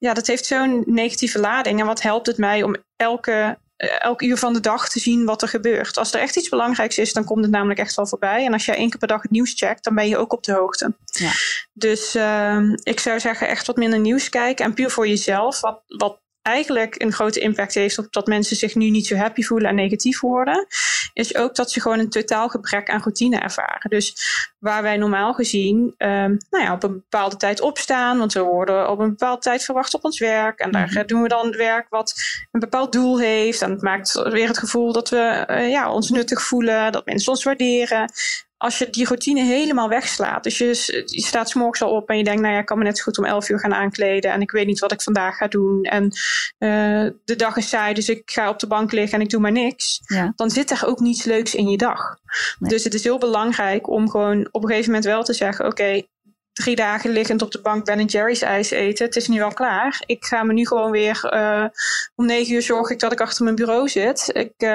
Ja, 0.02 0.14
dat 0.14 0.26
heeft 0.26 0.46
zo'n 0.46 0.82
negatieve 0.86 1.38
lading. 1.38 1.80
En 1.80 1.86
wat 1.86 2.02
helpt 2.02 2.26
het 2.26 2.38
mij 2.38 2.62
om 2.62 2.76
elke 2.96 3.58
elk 3.82 4.22
uur 4.22 4.36
van 4.36 4.52
de 4.52 4.60
dag 4.60 4.88
te 4.88 5.00
zien 5.00 5.24
wat 5.24 5.42
er 5.42 5.48
gebeurt. 5.48 5.98
Als 5.98 6.14
er 6.14 6.20
echt 6.20 6.36
iets 6.36 6.48
belangrijks 6.48 6.98
is, 6.98 7.12
dan 7.12 7.24
komt 7.24 7.42
het 7.42 7.50
namelijk 7.50 7.80
echt 7.80 7.94
wel 7.94 8.06
voorbij. 8.06 8.44
En 8.44 8.52
als 8.52 8.64
jij 8.64 8.76
één 8.76 8.90
keer 8.90 8.98
per 8.98 9.08
dag 9.08 9.22
het 9.22 9.30
nieuws 9.30 9.52
checkt, 9.56 9.84
dan 9.84 9.94
ben 9.94 10.08
je 10.08 10.16
ook 10.16 10.32
op 10.32 10.42
de 10.44 10.52
hoogte. 10.52 10.94
Ja. 11.04 11.30
Dus 11.72 12.16
uh, 12.16 12.58
ik 12.82 13.00
zou 13.00 13.20
zeggen, 13.20 13.48
echt 13.48 13.66
wat 13.66 13.76
minder 13.76 13.98
nieuws 13.98 14.28
kijken. 14.28 14.64
En 14.64 14.74
puur 14.74 14.90
voor 14.90 15.08
jezelf, 15.08 15.60
wat, 15.60 15.82
wat 15.86 16.20
eigenlijk 16.42 17.02
een 17.02 17.12
grote 17.12 17.40
impact 17.40 17.74
heeft 17.74 17.98
op 17.98 18.12
dat 18.12 18.26
mensen 18.26 18.56
zich 18.56 18.74
nu 18.74 18.90
niet 18.90 19.06
zo 19.06 19.16
happy 19.16 19.42
voelen 19.42 19.68
en 19.68 19.74
negatief 19.74 20.20
worden, 20.20 20.66
is 21.12 21.36
ook 21.36 21.54
dat 21.54 21.70
ze 21.70 21.80
gewoon 21.80 21.98
een 21.98 22.10
totaal 22.10 22.48
gebrek 22.48 22.90
aan 22.90 23.00
routine 23.00 23.38
ervaren. 23.38 23.90
Dus 23.90 24.14
waar 24.58 24.82
wij 24.82 24.96
normaal 24.96 25.32
gezien 25.32 25.94
um, 25.98 26.36
nou 26.50 26.64
ja, 26.64 26.72
op 26.72 26.82
een 26.82 26.92
bepaalde 26.92 27.36
tijd 27.36 27.60
opstaan, 27.60 28.18
want 28.18 28.32
we 28.32 28.40
worden 28.40 28.90
op 28.90 28.98
een 28.98 29.08
bepaalde 29.08 29.40
tijd 29.40 29.64
verwacht 29.64 29.94
op 29.94 30.04
ons 30.04 30.18
werk. 30.18 30.58
En 30.58 30.70
daar 30.70 30.90
mhm. 30.90 31.06
doen 31.06 31.22
we 31.22 31.28
dan 31.28 31.56
werk 31.56 31.86
wat 31.88 32.14
een 32.50 32.60
bepaald 32.60 32.92
doel 32.92 33.20
heeft. 33.20 33.62
En 33.62 33.70
het 33.70 33.82
maakt 33.82 34.12
weer 34.12 34.48
het 34.48 34.58
gevoel 34.58 34.92
dat 34.92 35.08
we 35.08 35.46
uh, 35.50 35.70
ja, 35.70 35.92
ons 35.92 36.10
nuttig 36.10 36.42
voelen, 36.42 36.92
dat 36.92 37.06
mensen 37.06 37.32
ons 37.32 37.44
waarderen 37.44 38.12
als 38.62 38.78
je 38.78 38.90
die 38.90 39.06
routine 39.06 39.42
helemaal 39.42 39.88
wegslaat. 39.88 40.44
Dus 40.44 40.58
je, 40.58 40.66
je 41.06 41.22
staat 41.22 41.48
s'morgens 41.48 41.82
al 41.82 41.90
op 41.90 42.08
en 42.08 42.16
je 42.16 42.24
denkt, 42.24 42.40
nou 42.40 42.52
ja, 42.52 42.60
ik 42.60 42.66
kan 42.66 42.78
me 42.78 42.84
net 42.84 42.98
zo 42.98 43.02
goed 43.02 43.18
om 43.18 43.24
11 43.24 43.48
uur 43.48 43.60
gaan 43.60 43.74
aankleden. 43.74 44.32
En 44.32 44.40
ik 44.40 44.50
weet 44.50 44.66
niet 44.66 44.78
wat 44.78 44.92
ik 44.92 45.02
vandaag 45.02 45.36
ga 45.36 45.46
doen. 45.46 45.82
En 45.82 46.04
uh, 46.58 47.10
de 47.24 47.36
dag 47.36 47.56
is 47.56 47.68
saai, 47.68 47.94
dus 47.94 48.08
ik 48.08 48.30
ga 48.30 48.48
op 48.48 48.58
de 48.58 48.66
bank 48.66 48.92
liggen 48.92 49.18
en 49.18 49.24
ik 49.24 49.30
doe 49.30 49.40
maar 49.40 49.52
niks. 49.52 50.00
Ja. 50.04 50.32
Dan 50.36 50.50
zit 50.50 50.70
er 50.70 50.86
ook 50.86 51.00
niets 51.00 51.24
leuks 51.24 51.54
in 51.54 51.68
je 51.68 51.76
dag. 51.76 52.16
Dus 52.58 52.84
het 52.84 52.94
is 52.94 53.04
heel 53.04 53.18
belangrijk 53.18 53.88
om 53.88 54.10
gewoon 54.10 54.48
op 54.50 54.62
een 54.62 54.68
gegeven 54.68 54.92
moment 54.92 55.04
wel 55.04 55.22
te 55.22 55.32
zeggen, 55.32 55.66
oké, 55.66 56.02
drie 56.52 56.76
dagen 56.76 57.10
liggend 57.10 57.42
op 57.42 57.50
de 57.50 57.60
bank 57.60 57.84
Ben 57.84 58.04
Jerry's 58.04 58.42
ijs 58.42 58.70
eten. 58.70 59.06
Het 59.06 59.16
is 59.16 59.28
nu 59.28 59.42
al 59.42 59.52
klaar. 59.52 60.02
Ik 60.06 60.24
ga 60.24 60.42
me 60.42 60.52
nu 60.52 60.66
gewoon 60.66 60.90
weer 60.90 61.30
uh, 61.34 61.66
om 62.14 62.26
negen 62.26 62.54
uur 62.54 62.62
zorg 62.62 62.90
ik 62.90 62.98
dat 62.98 63.12
ik 63.12 63.20
achter 63.20 63.44
mijn 63.44 63.56
bureau 63.56 63.88
zit. 63.88 64.30
Ik 64.32 64.52
uh, 64.56 64.70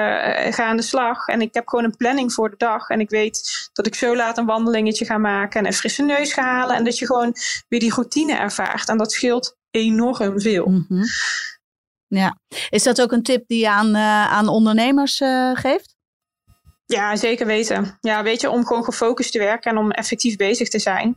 ga 0.52 0.64
aan 0.64 0.76
de 0.76 0.82
slag 0.82 1.26
en 1.26 1.40
ik 1.40 1.54
heb 1.54 1.68
gewoon 1.68 1.84
een 1.84 1.96
planning 1.96 2.32
voor 2.32 2.50
de 2.50 2.56
dag. 2.56 2.88
En 2.88 3.00
ik 3.00 3.10
weet 3.10 3.68
dat 3.72 3.86
ik 3.86 3.94
zo 3.94 4.16
laat 4.16 4.38
een 4.38 4.46
wandelingetje 4.46 5.04
ga 5.04 5.18
maken 5.18 5.60
en 5.60 5.66
een 5.66 5.72
frisse 5.72 6.02
neus 6.02 6.32
ga 6.32 6.42
halen. 6.42 6.76
En 6.76 6.84
dat 6.84 6.98
je 6.98 7.06
gewoon 7.06 7.34
weer 7.68 7.80
die 7.80 7.94
routine 7.94 8.36
ervaart. 8.36 8.88
En 8.88 8.98
dat 8.98 9.12
scheelt 9.12 9.56
enorm 9.70 10.40
veel. 10.40 10.66
Mm 10.66 10.84
-hmm. 10.88 11.04
Ja, 12.06 12.38
is 12.70 12.82
dat 12.82 13.00
ook 13.00 13.12
een 13.12 13.22
tip 13.22 13.46
die 13.46 13.60
je 13.60 13.68
aan, 13.68 13.88
uh, 13.88 14.32
aan 14.32 14.48
ondernemers 14.48 15.16
geeft? 15.54 15.96
Ja, 16.86 17.16
zeker 17.16 17.46
weten. 17.46 17.98
Ja, 18.00 18.22
weet 18.22 18.40
je, 18.40 18.50
om 18.50 18.66
gewoon 18.66 18.84
gefocust 18.84 19.32
te 19.32 19.38
werken 19.38 19.70
en 19.70 19.78
om 19.78 19.90
effectief 19.90 20.36
bezig 20.36 20.68
te 20.68 20.78
zijn, 20.78 21.16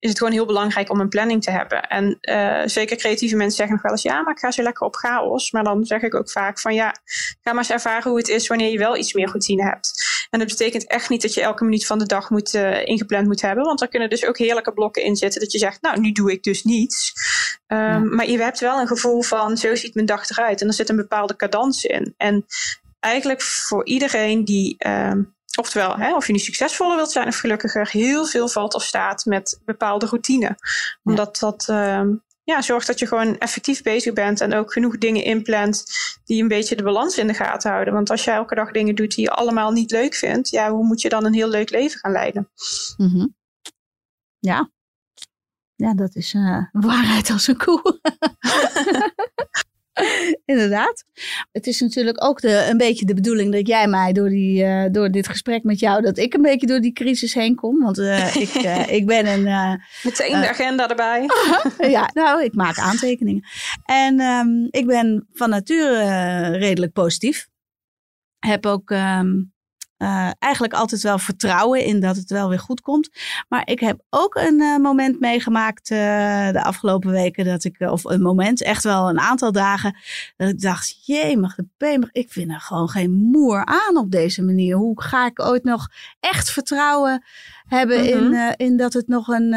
is 0.00 0.08
het 0.08 0.18
gewoon 0.18 0.32
heel 0.32 0.46
belangrijk 0.46 0.90
om 0.90 1.00
een 1.00 1.08
planning 1.08 1.42
te 1.42 1.50
hebben. 1.50 1.82
En 1.82 2.18
uh, 2.20 2.62
zeker 2.64 2.96
creatieve 2.96 3.36
mensen 3.36 3.56
zeggen 3.56 3.74
nog 3.74 3.82
wel 3.82 3.92
eens, 3.92 4.02
ja, 4.02 4.22
maar 4.22 4.32
ik 4.32 4.38
ga 4.38 4.50
zo 4.50 4.62
lekker 4.62 4.86
op 4.86 4.94
chaos. 4.94 5.50
Maar 5.50 5.64
dan 5.64 5.84
zeg 5.84 6.02
ik 6.02 6.14
ook 6.14 6.30
vaak 6.30 6.60
van, 6.60 6.74
ja, 6.74 6.94
ga 7.40 7.52
maar 7.52 7.56
eens 7.56 7.70
ervaren 7.70 8.10
hoe 8.10 8.18
het 8.18 8.28
is 8.28 8.46
wanneer 8.46 8.70
je 8.70 8.78
wel 8.78 8.96
iets 8.96 9.12
meer 9.12 9.26
routine 9.26 9.62
hebt. 9.62 10.08
En 10.30 10.38
dat 10.38 10.48
betekent 10.48 10.86
echt 10.86 11.08
niet 11.08 11.22
dat 11.22 11.34
je 11.34 11.42
elke 11.42 11.64
minuut 11.64 11.86
van 11.86 11.98
de 11.98 12.06
dag 12.06 12.30
moet, 12.30 12.54
uh, 12.54 12.86
ingepland 12.86 13.26
moet 13.26 13.40
hebben. 13.40 13.64
Want 13.64 13.80
er 13.80 13.88
kunnen 13.88 14.10
dus 14.10 14.26
ook 14.26 14.38
heerlijke 14.38 14.72
blokken 14.72 15.02
in 15.02 15.16
zitten 15.16 15.40
dat 15.40 15.52
je 15.52 15.58
zegt, 15.58 15.82
nou, 15.82 16.00
nu 16.00 16.12
doe 16.12 16.32
ik 16.32 16.42
dus 16.42 16.64
niets. 16.64 17.12
Um, 17.66 17.78
ja. 17.78 17.98
Maar 17.98 18.30
je 18.30 18.38
hebt 18.38 18.60
wel 18.60 18.80
een 18.80 18.86
gevoel 18.86 19.22
van, 19.22 19.56
zo 19.56 19.74
ziet 19.74 19.94
mijn 19.94 20.06
dag 20.06 20.30
eruit. 20.30 20.60
En 20.60 20.66
er 20.66 20.74
zit 20.74 20.88
een 20.88 20.96
bepaalde 20.96 21.36
cadans 21.36 21.84
in. 21.84 22.14
En 22.16 22.46
eigenlijk 23.00 23.42
voor 23.42 23.86
iedereen 23.86 24.44
die... 24.44 24.76
Um, 24.86 25.38
Oftewel, 25.58 25.96
hè, 25.96 26.14
of 26.14 26.26
je 26.26 26.32
nu 26.32 26.38
succesvoller 26.38 26.96
wilt 26.96 27.10
zijn 27.10 27.28
of 27.28 27.36
gelukkiger, 27.36 27.88
heel 27.90 28.26
veel 28.26 28.48
valt 28.48 28.74
of 28.74 28.82
staat 28.82 29.24
met 29.24 29.60
bepaalde 29.64 30.06
routine. 30.06 30.58
Omdat 31.02 31.38
dat 31.38 31.66
uh, 31.70 32.02
ja, 32.44 32.62
zorgt 32.62 32.86
dat 32.86 32.98
je 32.98 33.06
gewoon 33.06 33.38
effectief 33.38 33.82
bezig 33.82 34.12
bent 34.14 34.40
en 34.40 34.54
ook 34.54 34.72
genoeg 34.72 34.98
dingen 34.98 35.24
inplant 35.24 35.84
die 36.24 36.42
een 36.42 36.48
beetje 36.48 36.76
de 36.76 36.82
balans 36.82 37.18
in 37.18 37.26
de 37.26 37.34
gaten 37.34 37.70
houden. 37.70 37.94
Want 37.94 38.10
als 38.10 38.24
jij 38.24 38.34
elke 38.34 38.54
dag 38.54 38.70
dingen 38.70 38.94
doet 38.94 39.14
die 39.14 39.24
je 39.24 39.30
allemaal 39.30 39.70
niet 39.70 39.90
leuk 39.90 40.14
vindt, 40.14 40.48
ja, 40.48 40.70
hoe 40.70 40.86
moet 40.86 41.00
je 41.00 41.08
dan 41.08 41.24
een 41.24 41.34
heel 41.34 41.48
leuk 41.48 41.70
leven 41.70 41.98
gaan 41.98 42.12
leiden? 42.12 42.50
Mm 42.96 43.08
-hmm. 43.08 43.34
Ja. 44.38 44.70
Ja, 45.74 45.94
dat 45.94 46.14
is 46.14 46.34
uh, 46.44 46.64
waarheid 46.72 47.30
als 47.30 47.46
een 47.46 47.56
koe. 47.56 47.82
Inderdaad. 50.44 51.04
Het 51.52 51.66
is 51.66 51.80
natuurlijk 51.80 52.24
ook 52.24 52.40
de, 52.40 52.66
een 52.70 52.76
beetje 52.76 53.04
de 53.04 53.14
bedoeling 53.14 53.52
dat 53.52 53.66
jij 53.66 53.86
mij 53.86 54.12
door, 54.12 54.28
die, 54.28 54.64
uh, 54.64 54.84
door 54.90 55.10
dit 55.10 55.28
gesprek 55.28 55.62
met 55.62 55.80
jou, 55.80 56.02
dat 56.02 56.18
ik 56.18 56.34
een 56.34 56.42
beetje 56.42 56.66
door 56.66 56.80
die 56.80 56.92
crisis 56.92 57.34
heen 57.34 57.54
kom. 57.54 57.80
Want 57.80 57.98
uh, 57.98 58.36
ik, 58.44 58.54
uh, 58.54 58.92
ik 58.92 59.06
ben 59.06 59.26
een. 59.26 59.42
Meteen 60.02 60.40
de 60.40 60.48
agenda 60.48 60.88
erbij. 60.88 61.26
ja, 61.96 62.10
nou, 62.14 62.44
ik 62.44 62.54
maak 62.54 62.78
aantekeningen. 62.78 63.42
En 63.84 64.20
um, 64.20 64.68
ik 64.70 64.86
ben 64.86 65.26
van 65.32 65.50
nature 65.50 66.56
redelijk 66.56 66.92
positief. 66.92 67.48
Heb 68.38 68.66
ook 68.66 68.90
um, 68.90 69.52
uh, 70.02 70.30
eigenlijk 70.38 70.72
altijd 70.72 71.02
wel 71.02 71.18
vertrouwen 71.18 71.84
in 71.84 72.00
dat 72.00 72.16
het 72.16 72.30
wel 72.30 72.48
weer 72.48 72.58
goed 72.58 72.80
komt. 72.80 73.10
Maar 73.48 73.62
ik 73.64 73.80
heb 73.80 74.00
ook 74.10 74.34
een 74.34 74.60
uh, 74.60 74.76
moment 74.76 75.20
meegemaakt 75.20 75.90
uh, 75.90 75.98
de 76.50 76.62
afgelopen 76.64 77.10
weken 77.10 77.44
dat 77.44 77.64
ik, 77.64 77.80
of 77.80 78.04
een 78.04 78.22
moment, 78.22 78.62
echt 78.62 78.84
wel 78.84 79.08
een 79.08 79.20
aantal 79.20 79.52
dagen, 79.52 79.96
dat 80.36 80.48
ik 80.48 80.60
dacht, 80.60 81.06
jee, 81.06 81.36
mag 81.38 81.54
de 81.54 81.66
P, 81.76 82.08
ik 82.12 82.32
vind 82.32 82.50
er 82.50 82.60
gewoon 82.60 82.88
geen 82.88 83.12
moer 83.12 83.64
aan 83.64 83.96
op 83.96 84.10
deze 84.10 84.42
manier. 84.42 84.76
Hoe 84.76 85.02
ga 85.02 85.26
ik 85.26 85.42
ooit 85.42 85.64
nog 85.64 85.88
echt 86.20 86.50
vertrouwen 86.50 87.24
hebben 87.66 87.98
-hmm. 87.98 88.34
in, 88.34 88.54
in 88.56 88.76
dat 88.76 88.92
het 88.92 89.08
nog 89.08 89.28
een, 89.28 89.54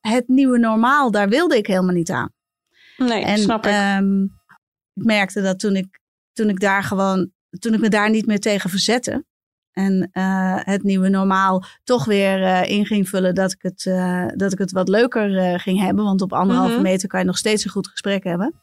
het 0.00 0.28
nieuwe 0.28 0.58
normaal, 0.58 1.10
daar 1.10 1.28
wilde 1.28 1.56
ik 1.56 1.66
helemaal 1.66 1.94
niet 1.94 2.10
aan. 2.10 2.32
Nee, 2.96 3.24
en, 3.24 3.38
snap 3.38 3.66
ik. 3.66 3.96
Um, 3.98 4.22
ik 4.94 5.04
merkte 5.04 5.42
dat 5.42 5.58
toen 5.58 5.76
ik, 5.76 6.00
toen 6.32 6.48
ik 6.48 6.60
daar 6.60 6.82
gewoon, 6.82 7.30
toen 7.58 7.74
ik 7.74 7.80
me 7.80 7.88
daar 7.88 8.10
niet 8.10 8.26
meer 8.26 8.40
tegen 8.40 8.70
verzette, 8.70 9.24
en 9.76 10.10
uh, 10.12 10.58
het 10.60 10.82
nieuwe 10.82 11.08
normaal 11.08 11.64
toch 11.84 12.04
weer 12.04 12.40
uh, 12.40 12.70
in 12.70 12.86
ging 12.86 13.08
vullen 13.08 13.34
dat 13.34 13.52
ik 13.52 13.62
het, 13.62 13.84
uh, 13.84 14.26
dat 14.34 14.52
ik 14.52 14.58
het 14.58 14.72
wat 14.72 14.88
leuker 14.88 15.60
ging 15.60 15.80
hebben. 15.80 16.04
Want 16.04 16.22
op 16.22 16.32
anderhalve 16.32 16.70
mm 16.70 16.74
-hmm. 16.74 16.84
meter 16.84 17.08
kan 17.08 17.20
je 17.20 17.26
nog 17.26 17.38
steeds 17.38 17.64
een 17.64 17.70
goed 17.70 17.88
gesprek 17.88 18.24
hebben. 18.24 18.54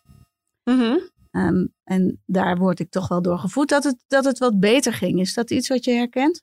Mm 0.63 0.79
-hmm. 0.79 1.09
um, 1.31 1.73
en 1.83 2.21
daar 2.25 2.57
word 2.57 2.79
ik 2.79 2.89
toch 2.89 3.07
wel 3.07 3.21
door 3.21 3.39
gevoed 3.39 3.69
dat 3.69 3.83
het, 3.83 4.03
dat 4.07 4.25
het 4.25 4.37
wat 4.37 4.59
beter 4.59 4.93
ging. 4.93 5.19
Is 5.19 5.33
dat 5.33 5.51
iets 5.51 5.67
wat 5.67 5.83
je 5.85 5.91
herkent? 5.91 6.41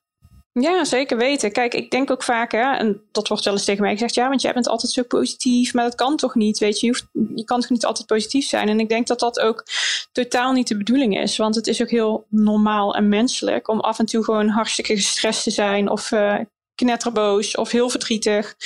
Ja, 0.53 0.85
zeker 0.85 1.17
weten. 1.17 1.53
Kijk, 1.53 1.75
ik 1.75 1.91
denk 1.91 2.11
ook 2.11 2.23
vaak, 2.23 2.53
hè, 2.53 2.77
en 2.77 3.03
dat 3.13 3.29
wordt 3.29 3.45
wel 3.45 3.53
eens 3.53 3.65
tegen 3.65 3.83
mij 3.83 3.93
gezegd, 3.93 4.15
ja, 4.15 4.29
want 4.29 4.43
jij 4.43 4.53
bent 4.53 4.69
altijd 4.69 4.93
zo 4.93 5.03
positief, 5.03 5.75
maar 5.75 5.85
dat 5.85 5.95
kan 5.95 6.17
toch 6.17 6.35
niet, 6.35 6.59
weet 6.59 6.81
je, 6.81 6.87
je, 6.87 7.29
je 7.35 7.45
kan 7.45 7.61
toch 7.61 7.71
niet 7.71 7.85
altijd 7.85 8.07
positief 8.07 8.47
zijn. 8.49 8.69
En 8.69 8.81
ik 8.81 8.89
denk 8.89 9.07
dat 9.07 9.21
dat 9.21 9.41
ook 9.41 9.65
totaal 10.13 10.53
niet 10.53 10.69
de 10.69 10.77
bedoeling 10.77 11.19
is, 11.19 11.37
want 11.37 11.55
het 11.55 11.67
is 11.67 11.83
ook 11.83 11.91
heel 11.91 12.27
normaal 12.29 12.95
en 12.95 13.09
menselijk 13.09 13.69
om 13.69 13.81
af 13.81 13.99
en 13.99 14.07
toe 14.07 14.25
gewoon 14.25 14.49
hartstikke 14.49 14.97
gestrest 14.97 15.43
te 15.43 15.51
zijn 15.51 15.91
of 15.91 16.11
uh, 16.11 16.39
knetterboos 16.75 17.57
of 17.57 17.71
heel 17.71 17.91
verdrietig. 17.91 18.57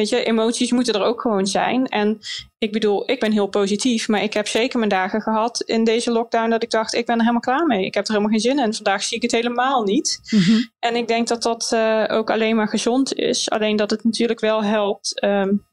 Weet 0.00 0.08
je, 0.08 0.24
emoties 0.24 0.72
moeten 0.72 0.94
er 0.94 1.02
ook 1.02 1.20
gewoon 1.20 1.46
zijn. 1.46 1.86
En 1.86 2.18
ik 2.58 2.72
bedoel, 2.72 3.10
ik 3.10 3.20
ben 3.20 3.32
heel 3.32 3.46
positief, 3.46 4.08
maar 4.08 4.22
ik 4.22 4.32
heb 4.32 4.46
zeker 4.46 4.78
mijn 4.78 4.90
dagen 4.90 5.20
gehad 5.20 5.60
in 5.60 5.84
deze 5.84 6.10
lockdown 6.10 6.50
dat 6.50 6.62
ik 6.62 6.70
dacht, 6.70 6.94
ik 6.94 7.06
ben 7.06 7.14
er 7.14 7.20
helemaal 7.20 7.40
klaar 7.40 7.66
mee. 7.66 7.84
Ik 7.84 7.94
heb 7.94 8.04
er 8.04 8.10
helemaal 8.10 8.32
geen 8.32 8.40
zin 8.40 8.58
in. 8.58 8.74
Vandaag 8.74 9.02
zie 9.02 9.16
ik 9.16 9.22
het 9.22 9.32
helemaal 9.32 9.82
niet. 9.82 10.20
Mm 10.30 10.40
-hmm. 10.40 10.70
En 10.78 10.96
ik 10.96 11.08
denk 11.08 11.28
dat 11.28 11.42
dat 11.42 11.70
uh, 11.74 12.04
ook 12.08 12.30
alleen 12.30 12.56
maar 12.56 12.68
gezond 12.68 13.14
is. 13.14 13.50
Alleen 13.50 13.76
dat 13.76 13.90
het 13.90 14.04
natuurlijk 14.04 14.40
wel 14.40 14.64
helpt. 14.64 15.22
Um, 15.24 15.66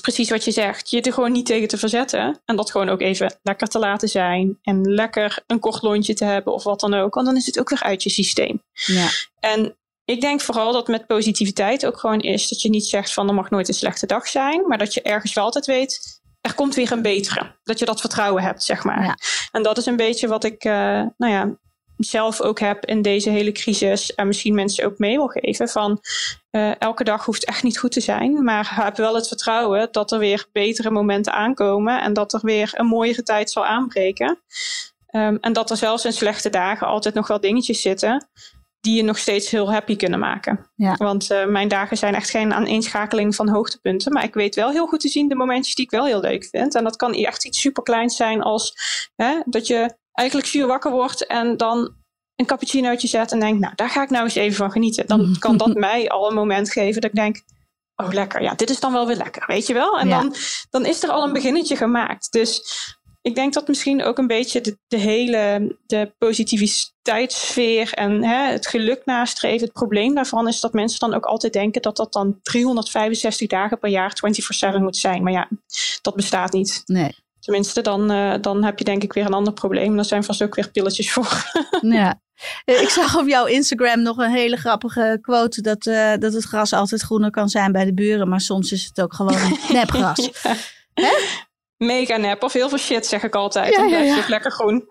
precies 0.00 0.30
wat 0.30 0.44
je 0.44 0.50
zegt, 0.50 0.90
je 0.90 1.00
er 1.00 1.12
gewoon 1.12 1.32
niet 1.32 1.46
tegen 1.46 1.68
te 1.68 1.78
verzetten. 1.78 2.40
En 2.44 2.56
dat 2.56 2.70
gewoon 2.70 2.88
ook 2.88 3.00
even 3.00 3.38
lekker 3.42 3.68
te 3.68 3.78
laten 3.78 4.08
zijn. 4.08 4.58
En 4.62 4.80
lekker 4.80 5.42
een 5.46 5.60
kort 5.60 5.82
lontje 5.82 6.14
te 6.14 6.24
hebben 6.24 6.52
of 6.52 6.64
wat 6.64 6.80
dan 6.80 6.94
ook. 6.94 7.14
Want 7.14 7.26
dan 7.26 7.36
is 7.36 7.46
het 7.46 7.58
ook 7.58 7.68
weer 7.68 7.82
uit 7.82 8.02
je 8.02 8.10
systeem. 8.10 8.62
Ja. 8.72 9.08
En 9.40 9.76
ik 10.06 10.20
denk 10.20 10.40
vooral 10.40 10.72
dat 10.72 10.88
met 10.88 11.06
positiviteit 11.06 11.86
ook 11.86 11.98
gewoon 11.98 12.20
is 12.20 12.48
dat 12.48 12.62
je 12.62 12.68
niet 12.68 12.86
zegt 12.86 13.12
van 13.12 13.28
er 13.28 13.34
mag 13.34 13.50
nooit 13.50 13.68
een 13.68 13.74
slechte 13.74 14.06
dag 14.06 14.26
zijn. 14.26 14.66
Maar 14.66 14.78
dat 14.78 14.94
je 14.94 15.02
ergens 15.02 15.34
wel 15.34 15.44
altijd 15.44 15.66
weet, 15.66 16.20
er 16.40 16.54
komt 16.54 16.74
weer 16.74 16.92
een 16.92 17.02
betere. 17.02 17.56
Dat 17.62 17.78
je 17.78 17.84
dat 17.84 18.00
vertrouwen 18.00 18.42
hebt, 18.42 18.62
zeg 18.62 18.84
maar. 18.84 19.04
Ja. 19.04 19.16
En 19.52 19.62
dat 19.62 19.78
is 19.78 19.86
een 19.86 19.96
beetje 19.96 20.28
wat 20.28 20.44
ik, 20.44 20.64
uh, 20.64 20.72
nou 21.16 21.32
ja, 21.32 21.58
zelf 21.96 22.40
ook 22.40 22.60
heb 22.60 22.84
in 22.84 23.02
deze 23.02 23.30
hele 23.30 23.52
crisis. 23.52 24.14
En 24.14 24.26
misschien 24.26 24.54
mensen 24.54 24.84
ook 24.84 24.98
mee 24.98 25.16
wil 25.16 25.26
geven 25.26 25.68
van 25.68 26.00
uh, 26.50 26.80
elke 26.80 27.04
dag 27.04 27.24
hoeft 27.24 27.44
echt 27.44 27.62
niet 27.62 27.78
goed 27.78 27.92
te 27.92 28.00
zijn. 28.00 28.44
Maar 28.44 28.84
heb 28.84 28.96
wel 28.96 29.14
het 29.14 29.28
vertrouwen 29.28 29.88
dat 29.90 30.12
er 30.12 30.18
weer 30.18 30.46
betere 30.52 30.90
momenten 30.90 31.32
aankomen. 31.32 32.00
En 32.00 32.12
dat 32.12 32.32
er 32.32 32.40
weer 32.42 32.70
een 32.72 32.86
mooiere 32.86 33.22
tijd 33.22 33.50
zal 33.50 33.66
aanbreken. 33.66 34.40
Um, 35.10 35.38
en 35.40 35.52
dat 35.52 35.70
er 35.70 35.76
zelfs 35.76 36.04
in 36.04 36.12
slechte 36.12 36.50
dagen 36.50 36.86
altijd 36.86 37.14
nog 37.14 37.26
wel 37.26 37.40
dingetjes 37.40 37.80
zitten 37.80 38.28
die 38.86 38.96
je 38.96 39.02
nog 39.02 39.18
steeds 39.18 39.50
heel 39.50 39.72
happy 39.72 39.96
kunnen 39.96 40.18
maken. 40.18 40.70
Ja. 40.74 40.94
Want 40.94 41.30
uh, 41.30 41.46
mijn 41.46 41.68
dagen 41.68 41.96
zijn 41.96 42.14
echt 42.14 42.30
geen 42.30 42.52
aaneenschakeling 42.54 43.34
van 43.34 43.48
hoogtepunten. 43.48 44.12
Maar 44.12 44.24
ik 44.24 44.34
weet 44.34 44.54
wel 44.54 44.70
heel 44.70 44.86
goed 44.86 45.00
te 45.00 45.08
zien 45.08 45.28
de 45.28 45.34
momentjes 45.34 45.74
die 45.74 45.84
ik 45.84 45.90
wel 45.90 46.04
heel 46.04 46.20
leuk 46.20 46.44
vind. 46.44 46.74
En 46.74 46.84
dat 46.84 46.96
kan 46.96 47.12
echt 47.14 47.44
iets 47.44 47.60
superkleins 47.60 48.16
zijn 48.16 48.42
als 48.42 48.74
hè, 49.16 49.40
dat 49.44 49.66
je 49.66 49.96
eigenlijk 50.12 50.48
zuur 50.48 50.66
wakker 50.66 50.90
wordt 50.90 51.26
en 51.26 51.56
dan 51.56 51.94
een 52.36 52.46
cappuccinootje 52.46 53.08
zet 53.08 53.32
en 53.32 53.40
denkt, 53.40 53.60
nou 53.60 53.72
daar 53.74 53.90
ga 53.90 54.02
ik 54.02 54.10
nou 54.10 54.24
eens 54.24 54.34
even 54.34 54.56
van 54.56 54.70
genieten. 54.70 55.06
Dan 55.06 55.36
kan 55.38 55.56
dat 55.56 55.74
mij 55.74 56.08
al 56.08 56.28
een 56.28 56.34
moment 56.34 56.72
geven 56.72 57.00
dat 57.00 57.10
ik 57.10 57.16
denk, 57.16 57.42
oh 57.96 58.12
lekker, 58.12 58.42
ja 58.42 58.54
dit 58.54 58.70
is 58.70 58.80
dan 58.80 58.92
wel 58.92 59.06
weer 59.06 59.16
lekker, 59.16 59.44
weet 59.46 59.66
je 59.66 59.72
wel. 59.74 59.98
En 59.98 60.08
Ja. 60.08 60.20
dan, 60.20 60.34
dan 60.70 60.84
is 60.86 61.02
er 61.02 61.10
al 61.10 61.24
een 61.24 61.32
beginnetje 61.32 61.76
gemaakt. 61.76 62.32
Dus 62.32 62.62
ik 63.26 63.34
denk 63.34 63.52
dat 63.52 63.68
misschien 63.68 64.04
ook 64.04 64.18
een 64.18 64.26
beetje 64.26 64.60
de, 64.60 64.78
de 64.88 64.96
hele 64.96 65.76
de 65.86 66.12
positiviteitssfeer 66.18 67.92
en 67.92 68.24
hè, 68.24 68.52
het 68.52 68.66
geluk 68.66 69.02
nastreven. 69.04 69.64
Het 69.64 69.72
probleem 69.72 70.14
daarvan 70.14 70.48
is 70.48 70.60
dat 70.60 70.72
mensen 70.72 70.98
dan 70.98 71.14
ook 71.14 71.24
altijd 71.24 71.52
denken 71.52 71.82
dat 71.82 71.96
dat 71.96 72.12
dan 72.12 72.38
365 72.42 73.48
dagen 73.48 73.78
per 73.78 73.90
jaar 73.90 74.12
24/7 74.74 74.80
moet 74.80 74.96
zijn. 74.96 75.22
Maar 75.22 75.32
ja, 75.32 75.48
dat 76.02 76.14
bestaat 76.14 76.52
niet. 76.52 76.82
Nee. 76.84 77.14
Tenminste, 77.40 77.80
dan, 77.80 78.12
uh, 78.12 78.34
dan 78.40 78.64
heb 78.64 78.78
je 78.78 78.84
denk 78.84 79.02
ik 79.02 79.12
weer 79.12 79.26
een 79.26 79.32
ander 79.32 79.52
probleem. 79.52 79.96
Dan 79.96 80.04
zijn 80.04 80.24
vast 80.24 80.42
ook 80.42 80.54
weer 80.54 80.70
pilletjes 80.70 81.12
voor. 81.12 81.50
ja. 81.80 82.20
Ik 82.64 82.88
zag 82.88 83.16
op 83.16 83.28
jouw 83.28 83.46
Instagram 83.46 84.02
nog 84.02 84.16
een 84.16 84.30
hele 84.30 84.56
grappige 84.56 85.18
quote 85.20 85.60
dat, 85.60 85.86
uh, 85.86 86.16
dat 86.18 86.32
het 86.32 86.44
gras 86.44 86.72
altijd 86.72 87.02
groener 87.02 87.30
kan 87.30 87.48
zijn 87.48 87.72
bij 87.72 87.84
de 87.84 87.94
buren, 87.94 88.28
maar 88.28 88.40
soms 88.40 88.72
is 88.72 88.84
het 88.84 89.00
ook 89.00 89.14
gewoon 89.14 89.58
nepgras. 89.68 90.30
ja. 90.42 90.54
Hè? 90.94 91.44
Mega 91.76 92.16
nep 92.16 92.42
of 92.42 92.52
heel 92.52 92.68
veel 92.68 92.78
shit, 92.78 93.06
zeg 93.06 93.22
ik 93.22 93.34
altijd. 93.34 93.72
Ja, 93.72 93.78
dan 93.78 93.88
blijf 93.88 94.02
je 94.02 94.10
ja, 94.10 94.16
ja. 94.16 94.28
lekker 94.28 94.52
groen. 94.52 94.88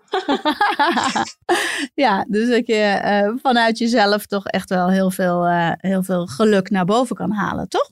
ja, 2.04 2.24
dus 2.28 2.48
dat 2.48 2.66
je 2.66 3.00
uh, 3.04 3.40
vanuit 3.42 3.78
jezelf 3.78 4.26
toch 4.26 4.46
echt 4.46 4.68
wel 4.68 4.90
heel 4.90 5.10
veel, 5.10 5.46
uh, 5.46 5.72
heel 5.76 6.02
veel 6.02 6.26
geluk 6.26 6.70
naar 6.70 6.84
boven 6.84 7.16
kan 7.16 7.30
halen, 7.30 7.68
toch? 7.68 7.90